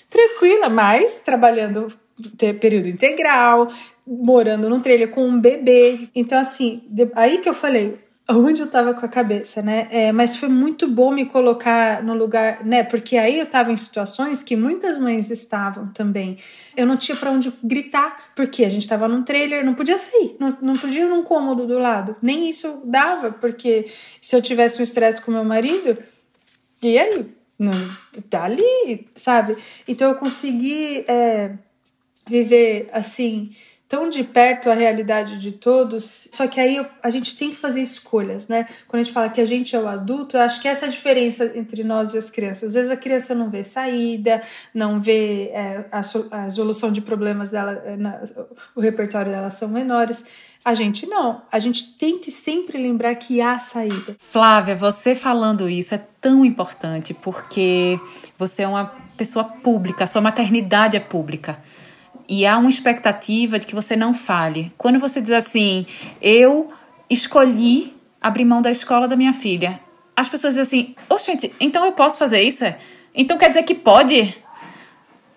[0.09, 1.89] tranquila, mas trabalhando
[2.59, 3.71] período integral,
[4.07, 6.09] morando num trailer com um bebê.
[6.15, 6.83] Então, assim,
[7.15, 7.99] aí que eu falei,
[8.37, 9.89] onde eu tava com a cabeça, né?
[9.91, 12.83] É, mas foi muito bom me colocar no lugar, né?
[12.83, 16.37] Porque aí eu tava em situações que muitas mães estavam também.
[16.77, 20.37] Eu não tinha para onde gritar, porque a gente tava num trailer, não podia sair,
[20.39, 22.17] não, não podia ir num cômodo do lado.
[22.23, 23.87] Nem isso dava, porque
[24.21, 25.97] se eu tivesse um estresse com meu marido,
[26.83, 27.27] e aí?
[27.59, 27.73] Não,
[28.31, 29.57] tá ali, sabe?
[29.87, 31.53] Então eu consegui é,
[32.27, 33.51] viver assim
[33.91, 37.83] tão de perto a realidade de todos, só que aí a gente tem que fazer
[37.83, 38.69] escolhas, né?
[38.87, 40.89] Quando a gente fala que a gente é o adulto, eu acho que essa é
[40.89, 42.69] a diferença entre nós e as crianças.
[42.69, 45.99] Às vezes a criança não vê saída, não vê é, a,
[46.45, 48.23] a, solução de problemas dela, é, na,
[48.77, 50.25] o repertório dela são menores.
[50.65, 51.43] A gente não.
[51.51, 54.15] A gente tem que sempre lembrar que há saída.
[54.21, 57.99] Flávia, você falando isso é tão importante porque
[58.39, 61.59] você é uma pessoa pública, sua maternidade é pública
[62.31, 64.73] e há uma expectativa de que você não fale.
[64.79, 65.85] Quando você diz assim,
[66.23, 66.69] eu
[67.11, 69.81] escolhi abrir mão da escola da minha filha,
[70.17, 72.65] as pessoas dizem assim, gente, então eu posso fazer isso?
[72.65, 72.79] É?
[73.13, 74.33] Então quer dizer que pode?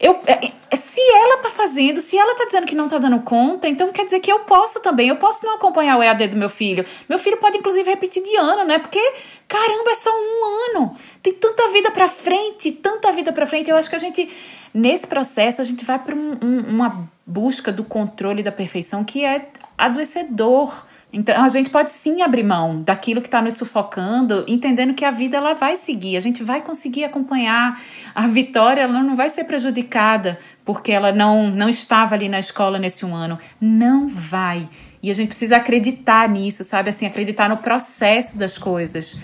[0.03, 3.21] Eu, é, é, se ela tá fazendo, se ela tá dizendo que não tá dando
[3.21, 5.07] conta, então quer dizer que eu posso também.
[5.07, 6.85] Eu posso não acompanhar o EAD do meu filho.
[7.07, 8.79] Meu filho pode, inclusive, repetir de ano, né?
[8.79, 8.99] Porque,
[9.47, 10.97] caramba, é só um ano.
[11.21, 13.71] Tem tanta vida pra frente, tanta vida pra frente.
[13.71, 14.29] Eu acho que a gente
[14.73, 19.23] Nesse processo, a gente vai para um, um, uma busca do controle da perfeição que
[19.23, 20.85] é adoecedor.
[21.13, 25.11] Então, a gente pode sim abrir mão daquilo que está nos sufocando, entendendo que a
[25.11, 27.79] vida ela vai seguir, a gente vai conseguir acompanhar.
[28.15, 32.79] A vitória ela não vai ser prejudicada porque ela não, não estava ali na escola
[32.79, 33.37] nesse um ano.
[33.61, 34.67] Não vai.
[35.03, 36.89] E a gente precisa acreditar nisso, sabe?
[36.89, 39.15] Assim, acreditar no processo das coisas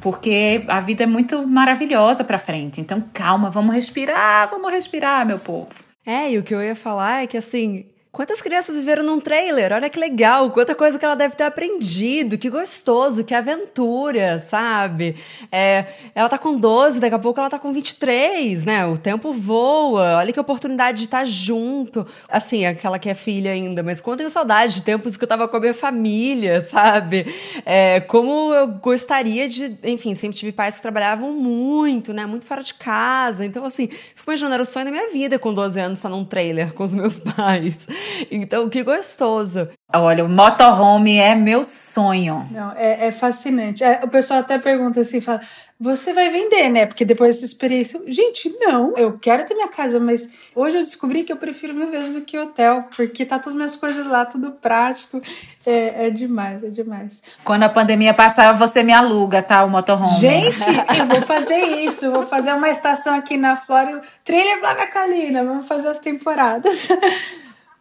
[0.00, 2.80] porque a vida é muito maravilhosa para frente.
[2.80, 5.70] Então, calma, vamos respirar, vamos respirar, meu povo.
[6.04, 9.74] É, e o que eu ia falar é que assim, Quantas crianças viveram num trailer?
[9.74, 15.16] Olha que legal, quanta coisa que ela deve ter aprendido, que gostoso, que aventura, sabe?
[15.52, 18.86] É, ela tá com 12, daqui a pouco ela tá com 23, né?
[18.86, 22.06] O tempo voa, olha que oportunidade de estar tá junto.
[22.26, 25.46] Assim, aquela que é filha ainda, mas quanto eu saudade de tempos que eu tava
[25.46, 27.26] com a minha família, sabe?
[27.66, 29.76] É, como eu gostaria de.
[29.84, 32.24] Enfim, sempre tive pais que trabalhavam muito, né?
[32.24, 33.44] Muito fora de casa.
[33.44, 36.24] Então, assim, fico imaginando, era o sonho da minha vida com 12 anos estar num
[36.24, 37.86] trailer com os meus pais.
[38.30, 39.68] Então, que gostoso.
[39.94, 42.46] Olha, o motorhome é meu sonho.
[42.50, 43.84] Não, é, é fascinante.
[43.84, 45.40] É, o pessoal até pergunta assim, fala,
[45.78, 46.86] você vai vender, né?
[46.86, 51.22] Porque depois dessa experiência, gente, não, eu quero ter minha casa, mas hoje eu descobri
[51.22, 54.52] que eu prefiro mil vezes do que hotel, porque tá todas minhas coisas lá, tudo
[54.52, 55.22] prático.
[55.64, 57.22] É, é demais, é demais.
[57.44, 59.64] Quando a pandemia passar, você me aluga, tá?
[59.64, 60.18] O motorhome.
[60.18, 60.64] Gente,
[60.98, 65.66] eu vou fazer isso, vou fazer uma estação aqui na Flórida, trilha Flávia Calina, vamos
[65.66, 66.88] fazer as temporadas.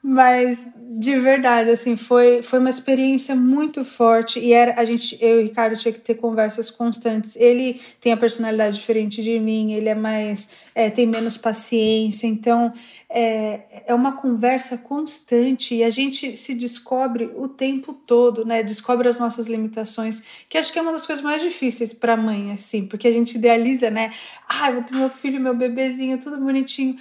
[0.08, 5.39] Mas de verdade, assim, foi, foi uma experiência muito forte e era a gente, eu
[5.39, 7.36] e o Ricardo tinha que ter conversas constantes.
[7.36, 12.72] Ele tem a personalidade diferente de mim, ele é mais é, tem menos paciência, então
[13.10, 18.63] é, é uma conversa constante e a gente se descobre o tempo todo, né?
[18.63, 22.52] Descobre as nossas limitações, que acho que é uma das coisas mais difíceis para mãe,
[22.52, 24.13] assim, porque a gente idealiza, né?
[24.48, 26.96] Ah, vou ter meu filho, meu bebezinho, tudo bonitinho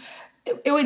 [0.46, 0.78] eu,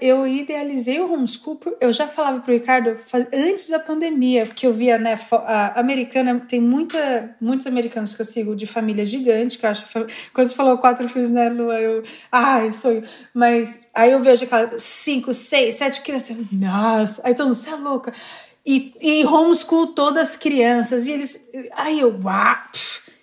[0.00, 2.96] eu idealizei o homeschool, eu já falava para o Ricardo
[3.32, 8.24] antes da pandemia, que eu via, né, a americana, tem muita, muitos americanos que eu
[8.24, 9.84] sigo de família gigante, que eu acho,
[10.32, 14.76] quando você falou quatro filhos, né, Lua, eu, ai, sonho, mas aí eu vejo aquela
[14.78, 18.12] cinco, seis, sete crianças, nossa, aí todo mundo, você é louca,
[18.66, 22.56] e, e homeschool todas as crianças, e eles, aí eu, uau,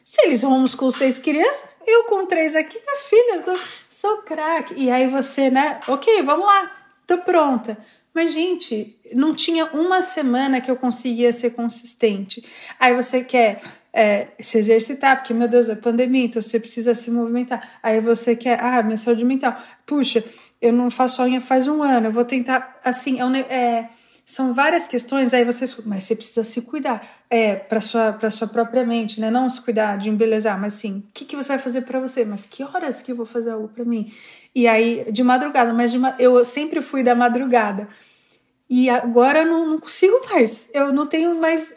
[0.06, 4.74] se eles homeschool seis crianças, eu com três aqui, minha filha, sou, sou craque.
[4.76, 5.80] E aí você, né?
[5.88, 6.72] Ok, vamos lá,
[7.06, 7.78] tô pronta.
[8.14, 12.44] Mas, gente, não tinha uma semana que eu conseguia ser consistente.
[12.78, 13.62] Aí você quer
[13.94, 17.80] é, se exercitar, porque, meu Deus, é pandemia, então você precisa se movimentar.
[17.82, 19.58] Aí você quer, ah, minha saúde mental.
[19.86, 20.24] Puxa,
[20.62, 23.90] eu não faço unha faz um ano, eu vou tentar, assim, é, é
[24.32, 28.48] são várias questões, aí você, mas você precisa se cuidar, é, para sua para sua
[28.48, 29.30] própria mente, né?
[29.30, 32.24] Não se cuidar de embelezar, mas sim, o que, que você vai fazer para você?
[32.24, 34.10] Mas que horas que eu vou fazer algo para mim?
[34.56, 37.90] E aí de madrugada, mas de, eu sempre fui da madrugada.
[38.70, 40.70] E agora eu não, não consigo mais.
[40.74, 41.76] Eu não tenho mais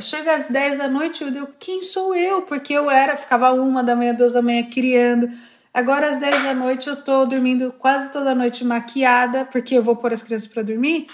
[0.00, 2.42] chega às 10 da noite, eu digo, quem sou eu?
[2.42, 5.28] Porque eu era, ficava uma da manhã, duas da manhã criando.
[5.72, 9.94] Agora às 10 da noite eu tô dormindo quase toda noite maquiada, porque eu vou
[9.94, 11.06] pôr as crianças para dormir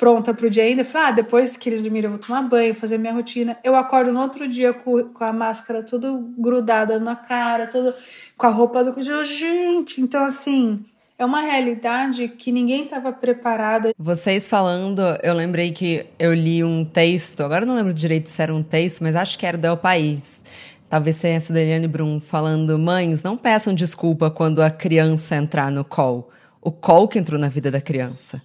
[0.00, 0.82] pronta pro dia ainda.
[0.82, 3.58] Falei, ah, depois que eles dormirem eu vou tomar banho, fazer minha rotina.
[3.62, 6.08] Eu acordo no outro dia com, com a máscara toda
[6.38, 7.94] grudada na cara, toda
[8.34, 8.94] com a roupa do...
[9.22, 10.82] Gente, então assim...
[11.18, 13.92] É uma realidade que ninguém estava preparada.
[13.98, 18.54] Vocês falando, eu lembrei que eu li um texto, agora não lembro direito se era
[18.54, 20.42] um texto, mas acho que era do El País.
[20.88, 25.70] Talvez seja essa da Eliane Brum, falando: mães, não peçam desculpa quando a criança entrar
[25.70, 26.30] no call.
[26.58, 28.40] O call que entrou na vida da criança.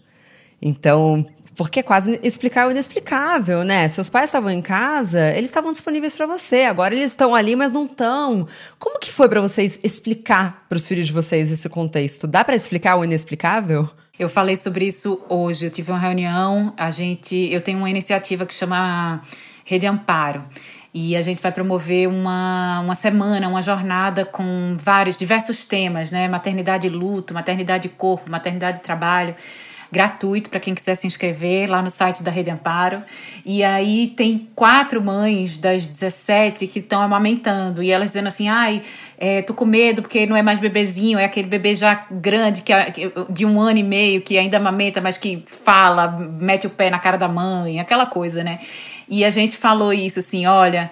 [0.61, 3.87] Então, porque é quase explicar o inexplicável, né?
[3.87, 6.63] Seus pais estavam em casa, eles estavam disponíveis para você.
[6.63, 8.47] Agora eles estão ali, mas não estão.
[8.77, 12.27] Como que foi para vocês explicar para os filhos de vocês esse contexto?
[12.27, 13.89] Dá para explicar o inexplicável?
[14.19, 15.65] Eu falei sobre isso hoje.
[15.65, 19.21] Eu tive uma reunião, a gente, eu tenho uma iniciativa que chama
[19.63, 20.43] Rede Amparo.
[20.93, 26.27] E a gente vai promover uma, uma semana, uma jornada com vários, diversos temas, né?
[26.27, 29.35] Maternidade e luto, maternidade e corpo, maternidade e trabalho
[29.91, 33.01] gratuito para quem quiser se inscrever lá no site da Rede Amparo.
[33.45, 38.81] E aí tem quatro mães das 17 que estão amamentando e elas dizendo assim: ai,
[39.17, 42.73] é, tô com medo porque não é mais bebezinho, é aquele bebê já grande, que,
[43.29, 46.99] de um ano e meio, que ainda amamenta, mas que fala, mete o pé na
[46.99, 48.59] cara da mãe, aquela coisa, né?
[49.07, 50.91] E a gente falou isso assim: olha,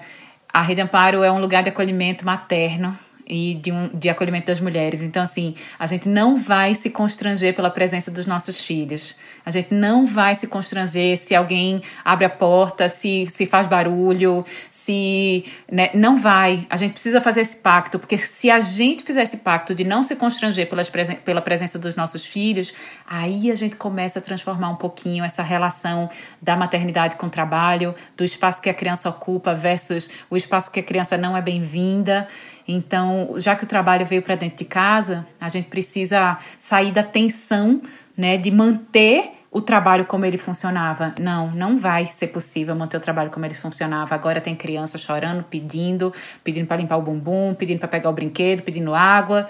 [0.52, 4.60] a Rede Amparo é um lugar de acolhimento materno e de, um, de acolhimento das
[4.60, 5.02] mulheres.
[5.02, 9.16] Então, assim, a gente não vai se constranger pela presença dos nossos filhos.
[9.46, 14.46] A gente não vai se constranger se alguém abre a porta, se, se faz barulho,
[14.70, 15.46] se.
[15.70, 15.90] Né?
[15.94, 16.66] Não vai.
[16.70, 20.04] A gente precisa fazer esse pacto, porque se a gente fizer esse pacto de não
[20.04, 20.90] se constranger pelas,
[21.26, 22.74] pela presença dos nossos filhos,
[23.08, 26.10] aí a gente começa a transformar um pouquinho essa relação
[26.42, 30.80] da maternidade com o trabalho, do espaço que a criança ocupa versus o espaço que
[30.80, 32.28] a criança não é bem-vinda.
[32.68, 37.04] Então, já que o trabalho veio para dentro de casa, a gente precisa sair da
[37.04, 37.82] tensão,
[38.18, 41.14] né, de manter o trabalho como ele funcionava.
[41.20, 44.16] Não, não vai ser possível manter o trabalho como ele funcionava.
[44.16, 46.12] Agora tem criança chorando, pedindo,
[46.44, 49.48] pedindo para limpar o bumbum, pedindo para pegar o brinquedo, pedindo água.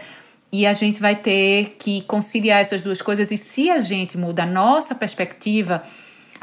[0.52, 3.32] E a gente vai ter que conciliar essas duas coisas.
[3.32, 5.82] E se a gente muda a nossa perspectiva,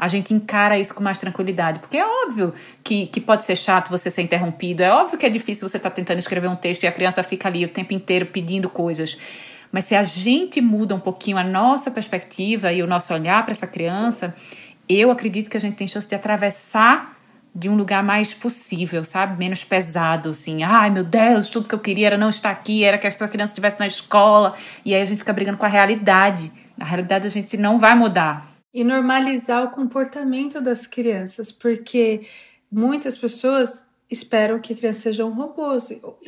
[0.01, 1.77] a gente encara isso com mais tranquilidade.
[1.77, 5.29] Porque é óbvio que, que pode ser chato você ser interrompido, é óbvio que é
[5.29, 7.93] difícil você estar tá tentando escrever um texto e a criança fica ali o tempo
[7.93, 9.15] inteiro pedindo coisas.
[9.71, 13.51] Mas se a gente muda um pouquinho a nossa perspectiva e o nosso olhar para
[13.51, 14.33] essa criança,
[14.89, 17.15] eu acredito que a gente tem chance de atravessar
[17.53, 19.37] de um lugar mais possível, sabe?
[19.37, 20.63] Menos pesado, assim.
[20.63, 23.51] Ai, meu Deus, tudo que eu queria era não estar aqui, era que essa criança
[23.51, 24.55] estivesse na escola.
[24.83, 26.51] E aí a gente fica brigando com a realidade.
[26.79, 28.50] A realidade a gente não vai mudar.
[28.73, 32.21] E normalizar o comportamento das crianças, porque
[32.71, 35.77] muitas pessoas esperam que a criança seja um robô,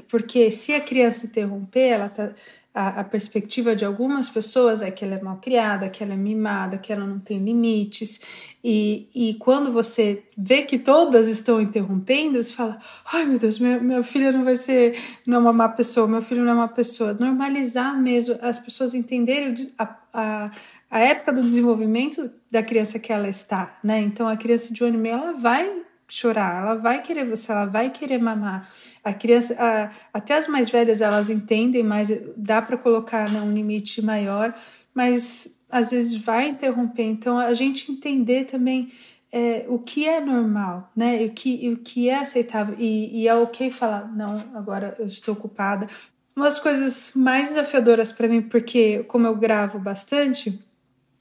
[0.08, 2.34] porque se a criança interromper, ela tá,
[2.74, 6.18] a, a, perspectiva de algumas pessoas é que ela é mal criada, que ela é
[6.18, 8.20] mimada, que ela não tem limites.
[8.64, 12.80] E, e quando você vê que todas estão interrompendo, você fala:
[13.14, 16.22] ai meu Deus, meu, meu filho não vai ser não é uma má pessoa, meu
[16.22, 17.14] filho não é uma pessoa.
[17.14, 20.52] Normalizar mesmo, as pessoas entenderem a, a,
[20.90, 24.00] a época do desenvolvimento da criança que ela está, né?
[24.00, 27.52] Então a criança de um ano e meio ela vai chorar, ela vai querer você,
[27.52, 28.68] ela vai querer mamar.
[29.04, 33.52] A criança, a, até as mais velhas, elas entendem, mas dá para colocar né, um
[33.52, 34.56] limite maior,
[34.94, 37.04] mas às vezes vai interromper.
[37.04, 38.92] Então, a gente entender também
[39.32, 41.26] é, o que é normal, né?
[41.26, 42.76] O que, o que é aceitável.
[42.78, 45.88] E, e é ok falar, não, agora eu estou ocupada.
[46.36, 50.64] Uma das coisas mais desafiadoras para mim, porque como eu gravo bastante,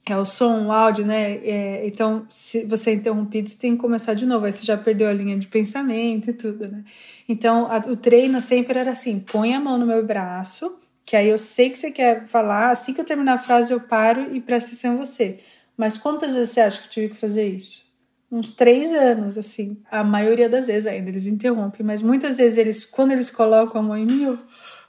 [0.05, 1.37] é o som, o áudio, né?
[1.45, 4.45] É, então, se você é interrompido, você tem que começar de novo.
[4.45, 6.83] Aí você já perdeu a linha de pensamento e tudo, né?
[7.27, 11.29] Então, a, o treino sempre era assim: põe a mão no meu braço, que aí
[11.29, 12.69] eu sei que você quer falar.
[12.69, 15.39] Assim que eu terminar a frase, eu paro e presto atenção em você.
[15.77, 17.83] Mas quantas vezes você acha que eu tive que fazer isso?
[18.29, 19.77] Uns três anos, assim.
[19.89, 23.83] A maioria das vezes ainda eles interrompem, mas muitas vezes eles, quando eles colocam a
[23.83, 24.37] mão em mim, eu.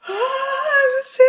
[0.08, 1.22] Ah, você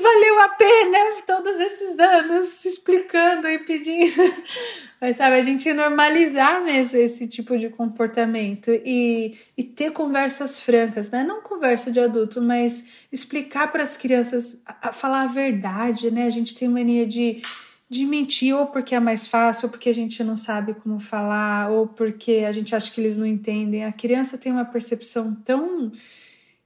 [0.00, 4.14] valeu a pena todos esses anos explicando e pedindo.
[5.00, 11.10] Mas sabe, a gente normalizar mesmo esse tipo de comportamento e, e ter conversas francas,
[11.10, 11.24] né?
[11.24, 16.26] Não conversa de adulto, mas explicar para as crianças, a, a falar a verdade, né?
[16.26, 17.40] A gente tem mania de,
[17.88, 21.70] de mentir, ou porque é mais fácil, ou porque a gente não sabe como falar,
[21.70, 23.86] ou porque a gente acha que eles não entendem.
[23.86, 25.90] A criança tem uma percepção tão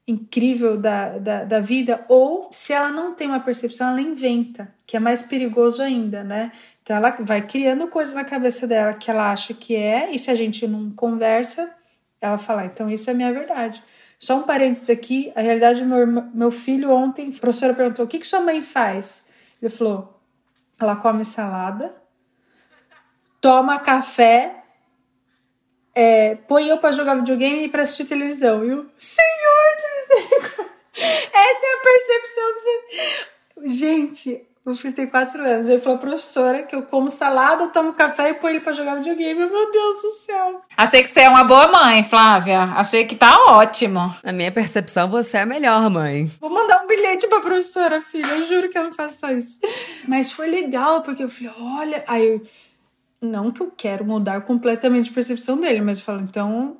[0.07, 4.97] incrível da, da, da, vida, ou se ela não tem uma percepção, ela inventa, que
[4.97, 6.53] é mais perigoso ainda, né?
[6.83, 10.31] Então ela vai criando coisas na cabeça dela que ela acha que é, e se
[10.31, 11.71] a gente não conversa,
[12.21, 13.83] ela fala, ah, então isso é minha verdade.
[14.19, 18.19] Só um parênteses aqui, a realidade meu, meu filho ontem, a professora perguntou, o que,
[18.19, 19.27] que sua mãe faz?
[19.61, 20.21] Ele falou,
[20.79, 21.95] ela come salada,
[23.41, 24.65] toma café
[25.95, 28.65] é, põe eu para jogar videogame e para assistir televisão.
[28.65, 29.44] De misericórdia.
[30.97, 33.27] Essa é a percepção que você.
[33.67, 35.69] Gente, o filho tem quatro anos.
[35.69, 39.35] Ele falou, professora, que eu como salada, tomo café e põe ele para jogar videogame.
[39.41, 40.63] Meu Deus do céu.
[40.75, 42.63] Achei que você é uma boa mãe, Flávia.
[42.75, 44.15] Achei que tá ótimo.
[44.25, 46.31] Na minha percepção, você é a melhor mãe.
[46.41, 48.27] Vou mandar um bilhete pra professora, filha.
[48.27, 49.59] Eu juro que eu não faço só isso.
[50.09, 52.05] Mas foi legal, porque eu falei, olha.
[52.07, 52.43] Aí eu
[53.25, 56.77] não que eu quero mudar completamente a percepção dele, mas eu falo, então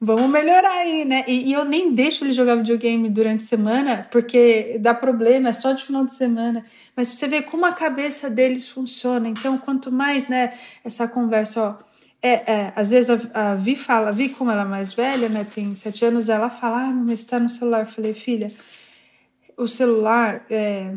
[0.00, 1.24] vamos melhorar aí, né?
[1.26, 5.52] E, e, eu nem deixo ele jogar videogame durante a semana, porque dá problema, é
[5.52, 6.64] só de final de semana.
[6.96, 9.28] Mas você vê como a cabeça deles funciona.
[9.28, 10.52] Então, quanto mais, né,
[10.84, 11.88] essa conversa, ó.
[12.20, 15.46] É, é às vezes a, a Vi fala, Vi, como ela é mais velha, né,
[15.54, 17.80] tem sete anos, ela fala, ah, mas está no celular.
[17.80, 18.48] Eu falei, filha,
[19.56, 20.94] o celular é,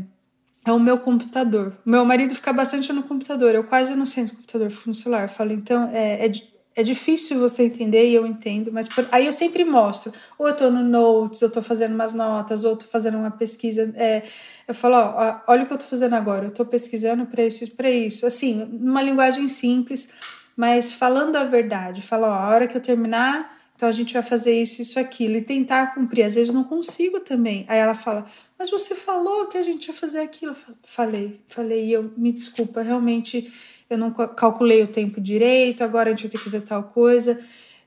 [0.66, 1.74] é o meu computador.
[1.86, 5.24] Meu marido fica bastante no computador, eu quase não sento no computador, fico no celular.
[5.24, 6.32] Eu falo, então, é, é,
[6.76, 9.08] é difícil você entender e eu entendo, mas por...
[9.12, 10.14] aí eu sempre mostro.
[10.38, 13.92] Ou eu tô no Notes, ou tô fazendo umas notas, ou tô fazendo uma pesquisa.
[13.96, 14.24] É,
[14.68, 17.70] eu falo, ó, olha o que eu tô fazendo agora, eu tô pesquisando para isso,
[17.72, 18.26] para isso.
[18.26, 20.10] Assim, numa linguagem simples,
[20.56, 22.02] mas falando a verdade.
[22.02, 23.52] Falo, ó, a hora que eu terminar,
[23.82, 26.22] então a gente vai fazer isso, isso, aquilo, e tentar cumprir.
[26.22, 27.66] Às vezes não consigo também.
[27.68, 30.52] Aí ela fala, mas você falou que a gente ia fazer aquilo.
[30.52, 33.52] Eu falei, falei, e eu me desculpa, realmente
[33.90, 37.42] eu não calculei o tempo direito, agora a gente vai ter que fazer tal coisa.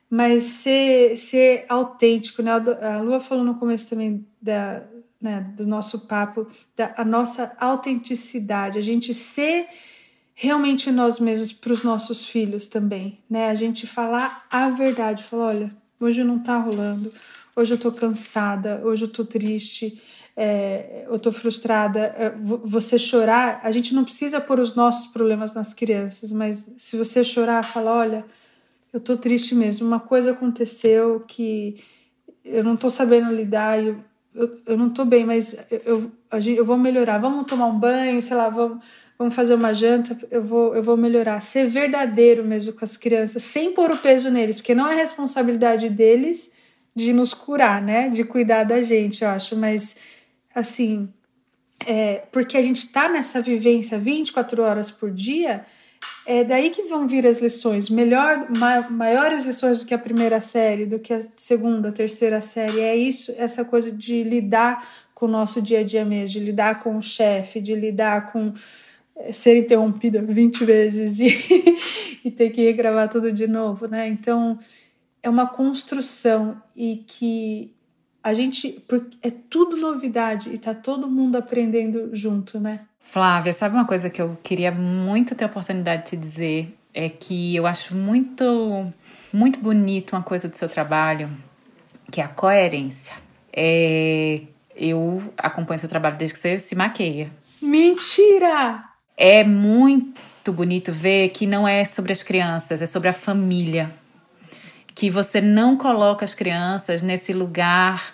[0.09, 2.51] Mas ser, ser autêntico, né?
[2.51, 4.83] A Lua falou no começo também da,
[5.21, 9.67] né, do nosso papo, da a nossa autenticidade, a gente ser
[10.33, 13.49] realmente nós mesmos para os nossos filhos também, né?
[13.49, 17.11] A gente falar a verdade, falar, olha, hoje não tá rolando,
[17.55, 20.01] hoje eu tô cansada, hoje eu tô triste,
[20.35, 22.29] é, eu tô frustrada, é,
[22.63, 27.23] você chorar, a gente não precisa pôr os nossos problemas nas crianças, mas se você
[27.23, 28.25] chorar, fala, olha,
[28.91, 31.75] eu tô triste mesmo, uma coisa aconteceu que
[32.43, 34.03] eu não tô sabendo lidar, eu,
[34.35, 38.21] eu, eu não tô bem, mas eu, eu, eu vou melhorar, vamos tomar um banho,
[38.21, 38.83] sei lá, vamos,
[39.17, 41.41] vamos fazer uma janta, eu vou, eu vou melhorar.
[41.41, 45.89] Ser verdadeiro mesmo com as crianças, sem pôr o peso neles, porque não é responsabilidade
[45.89, 46.51] deles
[46.95, 48.09] de nos curar, né?
[48.09, 49.95] De cuidar da gente, eu acho, mas
[50.53, 51.09] assim,
[51.85, 55.65] é, porque a gente está nessa vivência 24 horas por dia,
[56.25, 60.41] é daí que vão vir as lições, melhor, ma maiores lições do que a primeira
[60.41, 62.79] série, do que a segunda, terceira série.
[62.79, 64.83] É isso, essa coisa de lidar
[65.13, 68.51] com o nosso dia a dia mesmo, de lidar com o chefe, de lidar com
[69.15, 71.27] é, ser interrompida 20 vezes e,
[72.25, 74.07] e ter que regravar tudo de novo, né?
[74.07, 74.57] Então
[75.21, 77.73] é uma construção e que
[78.23, 78.83] a gente
[79.21, 82.87] é tudo novidade e tá todo mundo aprendendo junto, né?
[83.05, 87.07] Flávia, sabe uma coisa que eu queria muito ter a oportunidade de te dizer é
[87.07, 88.91] que eu acho muito
[89.31, 91.29] muito bonito uma coisa do seu trabalho,
[92.11, 93.13] que é a coerência.
[93.53, 94.41] É,
[94.75, 97.29] eu acompanho seu trabalho desde que você se maqueia.
[97.61, 98.83] Mentira!
[99.15, 103.91] É muito bonito ver que não é sobre as crianças, é sobre a família
[104.95, 108.13] que você não coloca as crianças nesse lugar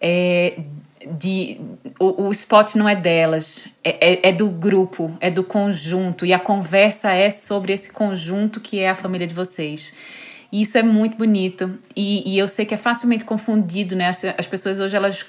[0.00, 0.60] é,
[1.06, 1.60] de
[1.98, 6.32] o, o spot não é delas, é, é, é, do grupo, é do conjunto, e
[6.32, 9.94] a conversa é sobre esse conjunto que é a família de vocês.
[10.50, 11.78] E isso é muito bonito.
[11.94, 14.08] E, e eu sei que é facilmente confundido, né?
[14.08, 15.26] As, as pessoas hoje elas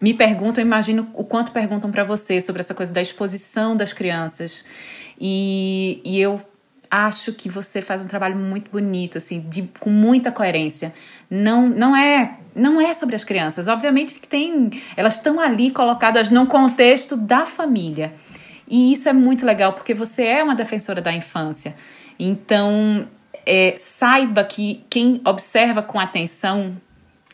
[0.00, 4.64] me perguntam, imagino o quanto perguntam para você sobre essa coisa da exposição das crianças.
[5.20, 6.40] E, e eu
[6.90, 10.94] acho que você faz um trabalho muito bonito, assim, de, com muita coerência.
[11.30, 13.68] Não, não é não é sobre as crianças.
[13.68, 18.12] Obviamente que tem, elas estão ali colocadas no contexto da família.
[18.66, 21.76] E isso é muito legal porque você é uma defensora da infância.
[22.18, 23.06] Então,
[23.46, 26.76] é, saiba que quem observa com atenção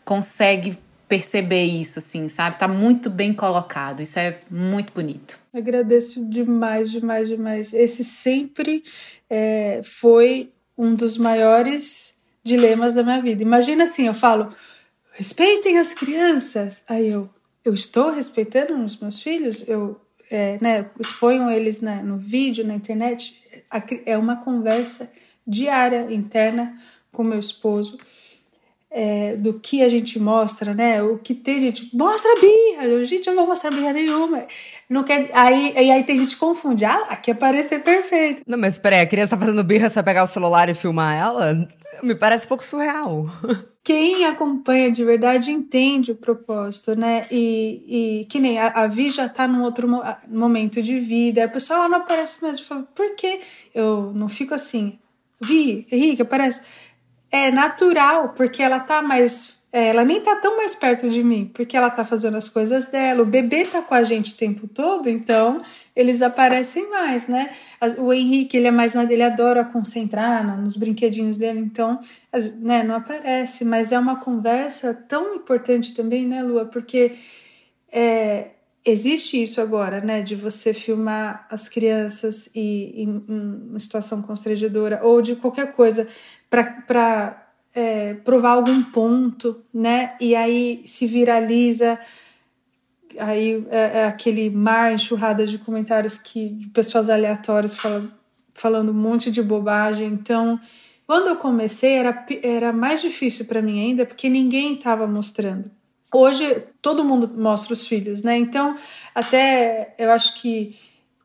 [0.05, 0.79] consegue
[1.15, 2.59] perceber isso, assim, sabe?
[2.59, 4.03] Tá muito bem colocado.
[4.03, 5.39] Isso é muito bonito.
[5.53, 7.73] Agradeço demais, demais, demais.
[7.73, 8.83] Esse sempre
[9.31, 12.13] é, foi um dos maiores
[12.43, 13.45] dilemas da minha vida.
[13.45, 14.49] Imagina assim, eu falo,
[15.13, 16.83] respeitem as crianças.
[16.89, 17.31] Aí eu,
[17.65, 22.75] eu estou respeitando os meus filhos, eu é, né, exponho eles né, no vídeo, na
[22.75, 23.41] internet.
[24.05, 25.09] É uma conversa
[25.47, 26.77] diária, interna,
[27.13, 27.99] com meu esposo
[28.97, 31.03] é, do que a gente mostra, né?
[31.03, 34.47] O que tem gente mostra birra, gente, eu não vou mostrar birra nenhuma.
[34.89, 38.45] Não quer, aí, aí, aí tem gente que confunde, ah, quer parecer perfeito.
[38.47, 41.17] Não, mas peraí, a criança tá fazendo birra, você vai pegar o celular e filmar
[41.17, 41.69] ela?
[42.05, 43.27] Me parece um pouco surreal.
[43.83, 47.27] Quem acompanha de verdade entende o propósito, né?
[47.31, 51.45] E, e que nem a, a Vi já tá num outro mo momento de vida,
[51.45, 52.59] a pessoa lá não aparece mais.
[52.59, 53.41] Eu falo, por que
[53.75, 54.99] eu não fico assim?
[55.41, 56.63] Vi, Henrique, aparece
[57.35, 59.55] é natural, porque ela tá mais.
[59.73, 62.87] É, ela nem tá tão mais perto de mim, porque ela tá fazendo as coisas
[62.87, 63.25] dela.
[63.25, 65.61] O bebê tá com a gente o tempo todo, então
[65.97, 67.51] eles aparecem mais, né?
[67.99, 71.99] O Henrique, ele é mais ele adora concentrar nos brinquedinhos dele, então,
[72.61, 76.67] né, não aparece, mas é uma conversa tão importante também, né, Lua?
[76.67, 77.17] Porque
[77.91, 78.51] é,
[78.85, 85.01] existe isso agora, né, de você filmar as crianças e em, em uma situação constrangedora
[85.03, 86.07] ou de qualquer coisa
[86.87, 87.45] para
[87.75, 90.15] é, provar algum ponto, né?
[90.21, 91.99] E aí se viraliza,
[93.19, 98.13] aí é, é aquele mar, enxurrada de comentários que de pessoas aleatórias falando,
[98.55, 100.09] falando um monte de bobagem.
[100.09, 100.61] Então,
[101.07, 105.71] quando eu comecei, era, era mais difícil para mim ainda, porque ninguém estava mostrando.
[106.13, 108.37] Hoje, todo mundo mostra os filhos, né?
[108.39, 108.77] Então,
[109.13, 110.77] até eu acho que,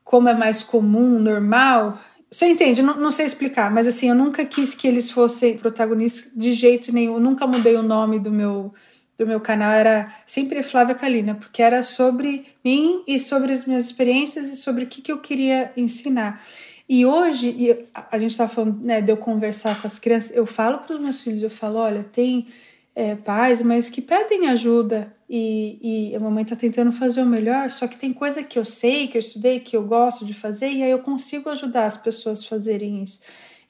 [0.04, 2.00] como é mais comum, normal,
[2.32, 2.82] você entende?
[2.82, 6.92] Não, não sei explicar, mas assim, eu nunca quis que eles fossem protagonistas de jeito
[6.92, 7.16] nenhum.
[7.16, 8.74] Eu nunca mudei o nome do meu
[9.18, 13.84] do meu canal era sempre Flávia Kalina, porque era sobre mim e sobre as minhas
[13.84, 16.42] experiências e sobre o que, que eu queria ensinar.
[16.88, 20.46] E hoje, e a gente estava falando né, de eu conversar com as crianças, eu
[20.46, 22.48] falo para os meus filhos, eu falo, olha, tem
[23.00, 27.72] é, pais, mas que pedem ajuda e, e a mamãe está tentando fazer o melhor,
[27.72, 30.70] só que tem coisa que eu sei, que eu estudei, que eu gosto de fazer,
[30.70, 33.22] e aí eu consigo ajudar as pessoas a fazerem isso.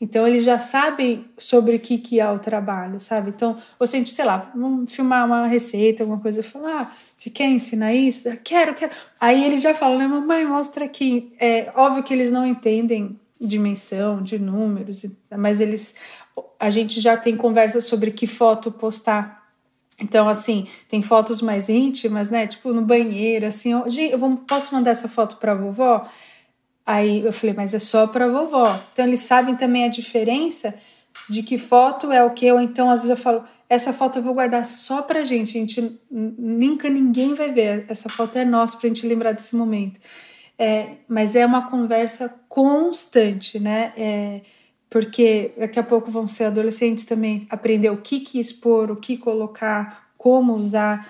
[0.02, 3.30] Então eles já sabem sobre o que, que é o trabalho, sabe?
[3.30, 7.50] Então, você, gente, sei lá, vamos filmar uma receita, alguma coisa, falo, ah, você quer
[7.52, 8.28] ensinar isso?
[8.44, 8.92] Quero, quero.
[9.20, 11.32] Aí eles já falam, né, mamãe, mostra aqui.
[11.40, 15.06] É óbvio que eles não entendem dimensão, de números,
[15.38, 15.96] mas eles.
[16.60, 19.40] A gente já tem conversa sobre que foto postar
[20.02, 22.48] então, assim, tem fotos mais íntimas, né?
[22.48, 26.08] Tipo, no banheiro, assim, eu, eu posso mandar essa foto para vovó?
[26.86, 28.80] Aí eu falei, mas é só para vovó.
[28.94, 30.74] Então, eles sabem também a diferença
[31.30, 34.24] de que foto é o que, ou então, às vezes eu falo, essa foto eu
[34.24, 38.78] vou guardar só pra gente, a gente nunca ninguém vai ver, essa foto é nossa
[38.78, 40.00] pra gente lembrar desse momento.
[40.62, 43.94] É, mas é uma conversa constante, né?
[43.96, 44.42] É,
[44.90, 49.16] porque daqui a pouco vão ser adolescentes também aprender o que, que expor, o que
[49.16, 51.10] colocar, como usar,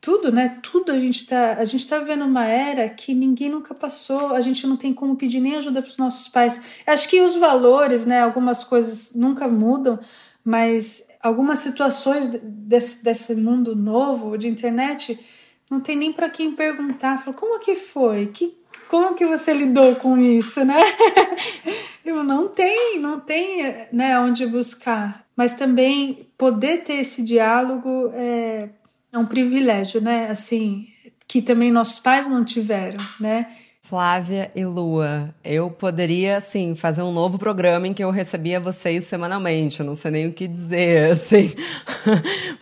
[0.00, 0.58] tudo, né?
[0.62, 4.40] Tudo a gente tá, a gente tá vivendo uma era que ninguém nunca passou, a
[4.40, 6.60] gente não tem como pedir nem ajuda para os nossos pais.
[6.84, 9.98] Acho que os valores, né, algumas coisas nunca mudam,
[10.42, 15.18] mas algumas situações desse, desse mundo novo de internet
[15.70, 18.26] não tem nem para quem perguntar, fala, como que foi?
[18.28, 18.57] Que
[18.88, 20.78] como que você lidou com isso, né?
[22.04, 23.62] Eu não tem, não tem,
[23.92, 25.24] né, onde buscar.
[25.36, 28.70] Mas também poder ter esse diálogo é,
[29.12, 30.30] é um privilégio, né?
[30.30, 30.86] Assim,
[31.26, 33.46] que também nossos pais não tiveram, né?
[33.82, 39.04] Flávia e Lua, eu poderia, assim, fazer um novo programa em que eu recebia vocês
[39.04, 39.80] semanalmente.
[39.80, 41.54] Eu não sei nem o que dizer, assim.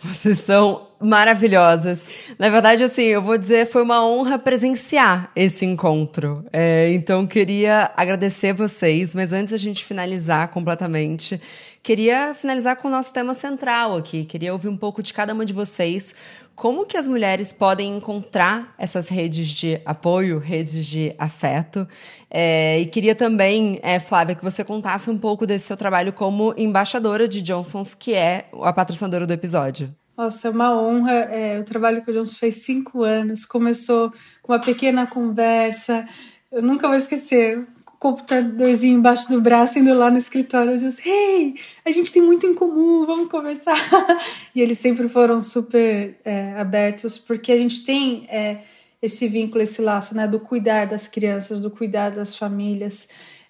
[0.01, 2.09] vocês são maravilhosas.
[2.37, 6.45] Na verdade, assim, eu vou dizer, foi uma honra presenciar esse encontro.
[6.51, 11.39] É, então, queria agradecer vocês, mas antes da gente finalizar completamente,
[11.83, 14.25] queria finalizar com o nosso tema central aqui.
[14.25, 16.15] Queria ouvir um pouco de cada uma de vocês
[16.57, 21.87] como que as mulheres podem encontrar essas redes de apoio, redes de afeto.
[22.31, 26.55] É, e queria também, é, Flávia, que você contasse um pouco desse seu trabalho como
[26.57, 29.93] embaixadora de Johnson's, que é a patrocinadora do episódio.
[30.17, 31.11] Nossa, é uma honra.
[31.11, 33.45] É, o trabalho com o Johnson fez cinco anos.
[33.45, 34.11] Começou
[34.41, 36.05] com uma pequena conversa.
[36.51, 37.67] Eu nunca vou esquecer
[37.99, 40.73] computadorzinho embaixo do braço, indo lá no escritório.
[40.73, 41.55] Eu disse, hey,
[41.85, 43.77] a gente tem muito em comum, vamos conversar.
[44.55, 48.59] e eles sempre foram super é, abertos, porque a gente tem é,
[49.01, 53.09] esse vínculo, esse laço, né, do cuidar das crianças, do cuidar das famílias.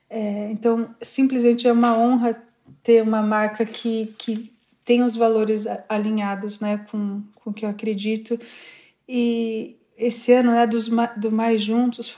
[0.09, 2.41] É, então, simplesmente é uma honra
[2.84, 4.56] ter uma marca que, que
[4.88, 8.39] tem os valores alinhados, né, com, com o que eu acredito.
[9.05, 12.15] E esse ano, né, dos, do Mais Juntos,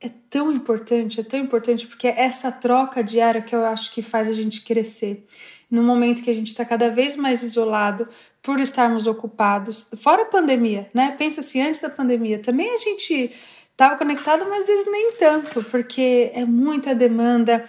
[0.00, 4.00] é tão importante, é tão importante, porque é essa troca diária que eu acho que
[4.00, 5.26] faz a gente crescer.
[5.70, 8.08] No momento que a gente está cada vez mais isolado
[8.42, 11.14] por estarmos ocupados, fora a pandemia, né?
[11.18, 13.32] Pensa assim, antes da pandemia, também a gente
[13.70, 17.68] estava conectado, mas às vezes nem tanto, porque é muita demanda,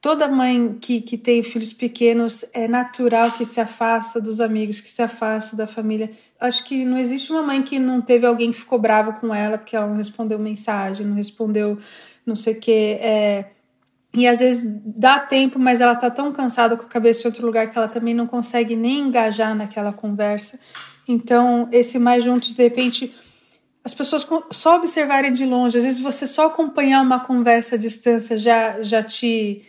[0.00, 4.90] toda mãe que, que tem filhos pequenos é natural que se afasta dos amigos, que
[4.90, 6.10] se afasta da família.
[6.40, 9.58] Acho que não existe uma mãe que não teve alguém que ficou bravo com ela
[9.58, 11.78] porque ela não respondeu mensagem, não respondeu
[12.24, 12.70] não sei o que.
[13.00, 13.46] É...
[14.14, 17.44] E às vezes dá tempo, mas ela tá tão cansada com a cabeça em outro
[17.44, 20.58] lugar que ela também não consegue nem engajar naquela conversa.
[21.06, 23.14] Então, esse mais juntos, de repente,
[23.84, 28.36] as pessoas só observarem de longe, às vezes você só acompanhar uma conversa à distância
[28.36, 29.62] já, já te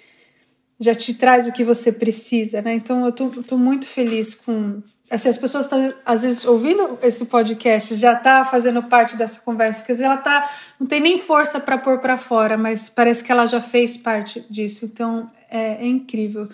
[0.79, 2.73] já te traz o que você precisa, né?
[2.73, 7.25] Então eu tô, tô muito feliz com assim, as pessoas estão às vezes ouvindo esse
[7.25, 10.49] podcast, já tá fazendo parte dessa conversa, quer dizer, ela tá
[10.79, 14.45] não tem nem força para pôr para fora, mas parece que ela já fez parte
[14.49, 14.85] disso.
[14.85, 16.47] Então é, é incrível.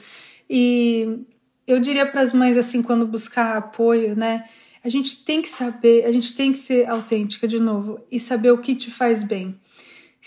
[0.49, 1.19] E
[1.67, 4.45] eu diria para as mães assim, quando buscar apoio, né?
[4.83, 8.51] A gente tem que saber, a gente tem que ser autêntica de novo e saber
[8.51, 9.59] o que te faz bem.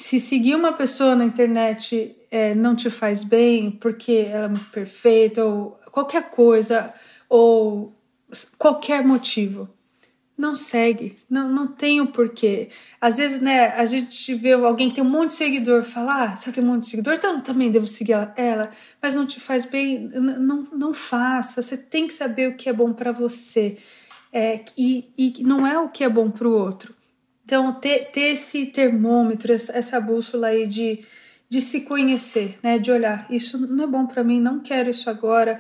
[0.01, 4.71] Se seguir uma pessoa na internet é, não te faz bem porque ela é muito
[4.71, 6.95] perfeita ou qualquer coisa,
[7.29, 7.93] ou
[8.57, 9.69] qualquer motivo.
[10.37, 12.69] Não segue, não, não tem o porquê.
[13.01, 16.37] Às vezes, né, a gente vê alguém que tem um monte de seguidor falar, ah,
[16.37, 18.71] você tem um monte de seguidor, então também devo seguir ela,
[19.03, 21.61] mas não te faz bem, não, não faça.
[21.61, 23.77] Você tem que saber o que é bom para você
[24.33, 26.97] é, e, e não é o que é bom para o outro.
[27.49, 31.03] Então, ter, ter esse termômetro, essa bússola aí de,
[31.49, 32.79] de se conhecer, né?
[32.79, 35.59] De olhar, isso não é bom para mim, não quero isso agora.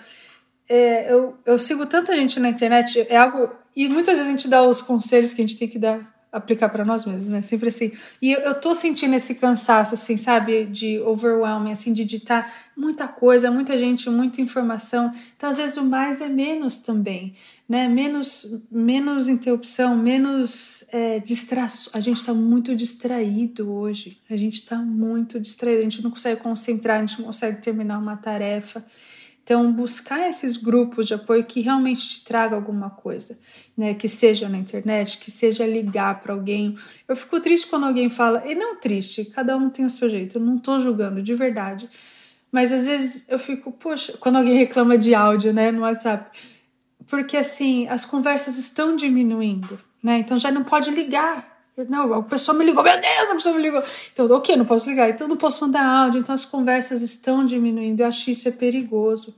[0.68, 3.50] É, eu, eu sigo tanta gente na internet, é algo.
[3.74, 5.98] E muitas vezes a gente dá os conselhos que a gente tem que dar
[6.30, 7.42] aplicar para nós mesmos, né?
[7.42, 7.92] Sempre assim.
[8.20, 10.66] E eu, eu tô sentindo esse cansaço, assim, sabe?
[10.66, 15.12] De overwhelming, assim, de digitar muita coisa, muita gente, muita informação.
[15.36, 17.34] Então, às vezes, o mais é menos também,
[17.68, 17.88] né?
[17.88, 21.90] Menos, menos interrupção, menos é, distração.
[21.94, 24.18] A gente está muito distraído hoje.
[24.28, 25.80] A gente está muito distraído.
[25.80, 28.84] A gente não consegue concentrar, a gente não consegue terminar uma tarefa.
[29.48, 33.34] Então, buscar esses grupos de apoio que realmente te traga alguma coisa,
[33.74, 33.94] né?
[33.94, 36.76] Que seja na internet, que seja ligar para alguém.
[37.08, 40.36] Eu fico triste quando alguém fala, e não triste, cada um tem o seu jeito,
[40.36, 41.88] eu não estou julgando, de verdade.
[42.52, 46.38] Mas às vezes eu fico, poxa, quando alguém reclama de áudio, né, no WhatsApp,
[47.06, 50.18] porque assim, as conversas estão diminuindo, né?
[50.18, 51.57] Então já não pode ligar,
[51.88, 53.82] não, a pessoa me ligou, meu Deus, a pessoa me ligou.
[54.12, 58.00] Então, ok, não posso ligar, então não posso mandar áudio, então as conversas estão diminuindo.
[58.00, 59.34] Eu acho que isso é perigoso.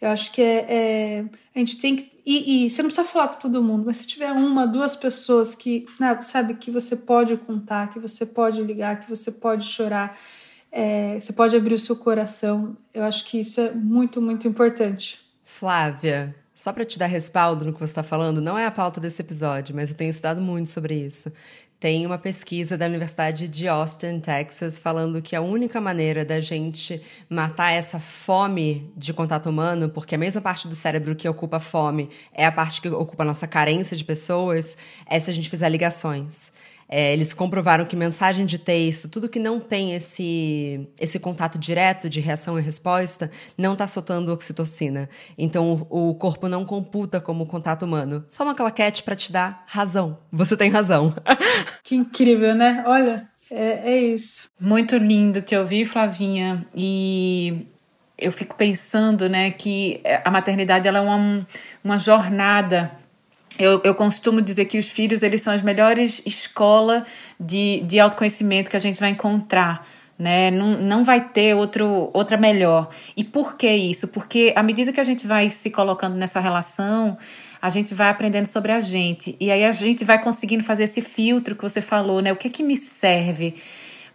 [0.00, 0.66] Eu acho que é.
[0.68, 1.24] é
[1.54, 2.10] a gente tem que.
[2.24, 5.56] E, e, você não precisa falar para todo mundo, mas se tiver uma, duas pessoas
[5.56, 10.16] que, né, sabe, que você pode contar, que você pode ligar, que você pode chorar,
[10.70, 15.20] é, você pode abrir o seu coração, eu acho que isso é muito, muito importante.
[15.44, 19.00] Flávia, só para te dar respaldo no que você está falando, não é a pauta
[19.00, 21.32] desse episódio, mas eu tenho estudado muito sobre isso.
[21.82, 27.02] Tem uma pesquisa da Universidade de Austin, Texas, falando que a única maneira da gente
[27.28, 32.08] matar essa fome de contato humano, porque a mesma parte do cérebro que ocupa fome
[32.32, 34.76] é a parte que ocupa a nossa carência de pessoas,
[35.06, 36.52] é se a gente fizer ligações.
[36.94, 42.06] É, eles comprovaram que mensagem de texto, tudo que não tem esse, esse contato direto
[42.06, 45.08] de reação e resposta, não está soltando oxitocina.
[45.38, 48.22] Então o, o, corpo não computa como contato humano.
[48.28, 50.18] Só uma claquete para te dar razão.
[50.30, 51.14] Você tem razão.
[51.82, 52.84] Que incrível, né?
[52.86, 54.48] Olha, é, é isso.
[54.60, 56.66] Muito lindo te ouvir, Flavinha.
[56.74, 57.66] E
[58.18, 61.46] eu fico pensando, né, que a maternidade ela é uma,
[61.82, 63.01] uma jornada
[63.58, 67.04] eu, eu costumo dizer que os filhos eles são as melhores escola
[67.38, 69.86] de, de autoconhecimento que a gente vai encontrar.
[70.18, 70.50] Né?
[70.50, 72.90] Não, não vai ter outro, outra melhor.
[73.16, 74.08] E por que isso?
[74.08, 77.18] Porque à medida que a gente vai se colocando nessa relação,
[77.60, 79.36] a gente vai aprendendo sobre a gente.
[79.40, 82.32] E aí a gente vai conseguindo fazer esse filtro que você falou, né?
[82.32, 83.56] O que é que me serve?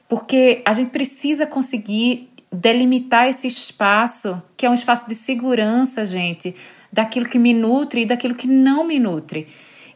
[0.08, 6.56] Porque a gente precisa conseguir delimitar esse espaço, que é um espaço de segurança, gente
[6.92, 9.48] daquilo que me nutre e daquilo que não me nutre.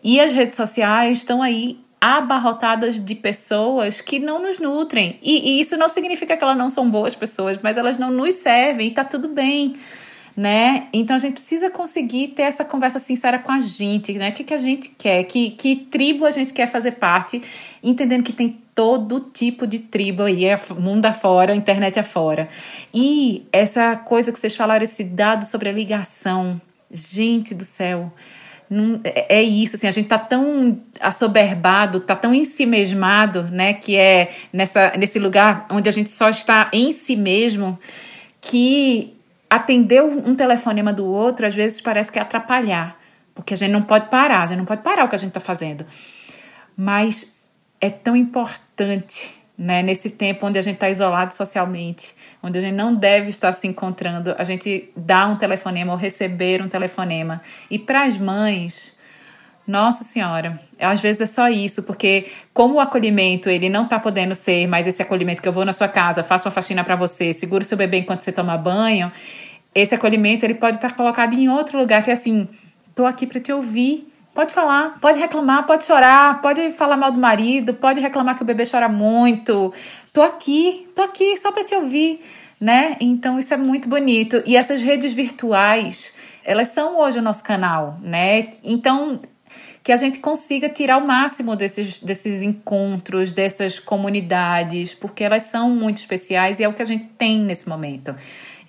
[0.03, 5.19] E as redes sociais estão aí abarrotadas de pessoas que não nos nutrem.
[5.21, 8.33] E, e, isso não significa que elas não são boas pessoas, mas elas não nos
[8.33, 9.75] servem e tá tudo bem.
[10.35, 10.87] Né?
[10.93, 14.29] Então a gente precisa conseguir ter essa conversa sincera com a gente, né?
[14.29, 17.43] O que, que a gente quer, que, que tribo a gente quer fazer parte,
[17.83, 22.47] entendendo que tem todo tipo de tribo aí, é mundo afora, internet afora.
[22.93, 26.59] E essa coisa que vocês falaram, esse dado sobre a ligação,
[26.93, 28.11] Gente do céu,
[28.71, 33.43] não, é, é isso, assim, a gente tá tão assoberbado, tá tão em si mesmado,
[33.43, 37.77] né, que é nessa, nesse lugar onde a gente só está em si mesmo,
[38.39, 39.13] que
[39.49, 42.97] atender um telefonema do outro às vezes parece que é atrapalhar,
[43.35, 45.33] porque a gente não pode parar, a gente não pode parar o que a gente
[45.33, 45.85] tá fazendo.
[46.77, 47.35] Mas
[47.81, 52.75] é tão importante, né, nesse tempo onde a gente está isolado socialmente, onde a gente
[52.75, 57.41] não deve estar se encontrando, a gente dá um telefonema ou receber um telefonema.
[57.69, 58.97] E para as mães,
[59.65, 64.33] nossa senhora, às vezes é só isso, porque como o acolhimento ele não está podendo
[64.33, 67.31] ser mais esse acolhimento que eu vou na sua casa, faço uma faxina para você,
[67.31, 69.11] seguro seu bebê enquanto você toma banho,
[69.73, 72.47] esse acolhimento ele pode estar colocado em outro lugar que é assim,
[72.95, 74.07] tô aqui para te ouvir.
[74.33, 78.45] Pode falar, pode reclamar, pode chorar, pode falar mal do marido, pode reclamar que o
[78.45, 79.73] bebê chora muito,
[80.13, 82.21] tô aqui, tô aqui só para te ouvir,
[82.59, 82.97] né?
[82.99, 84.41] Então isso é muito bonito.
[84.45, 88.51] E essas redes virtuais, elas são hoje o nosso canal, né?
[88.63, 89.19] Então
[89.83, 95.71] que a gente consiga tirar o máximo desses, desses encontros, dessas comunidades, porque elas são
[95.71, 98.15] muito especiais e é o que a gente tem nesse momento.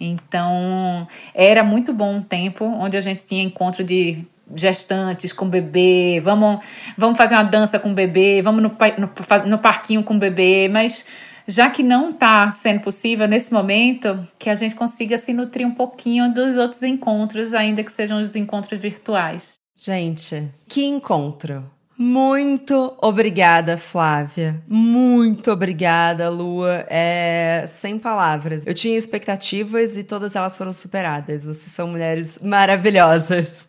[0.01, 4.25] Então, era muito bom um tempo onde a gente tinha encontro de
[4.55, 6.65] gestantes com bebê, vamos,
[6.97, 11.07] vamos fazer uma dança com bebê, vamos no, no, no parquinho com bebê, mas
[11.47, 15.75] já que não está sendo possível nesse momento, que a gente consiga se nutrir um
[15.75, 19.55] pouquinho dos outros encontros, ainda que sejam os encontros virtuais.
[19.77, 21.65] Gente, que encontro!
[21.99, 24.61] Muito obrigada, Flávia.
[24.69, 26.85] Muito obrigada, Lua.
[26.89, 28.67] É sem palavras.
[28.67, 31.45] Eu tinha expectativas e todas elas foram superadas.
[31.45, 33.69] Vocês são mulheres maravilhosas.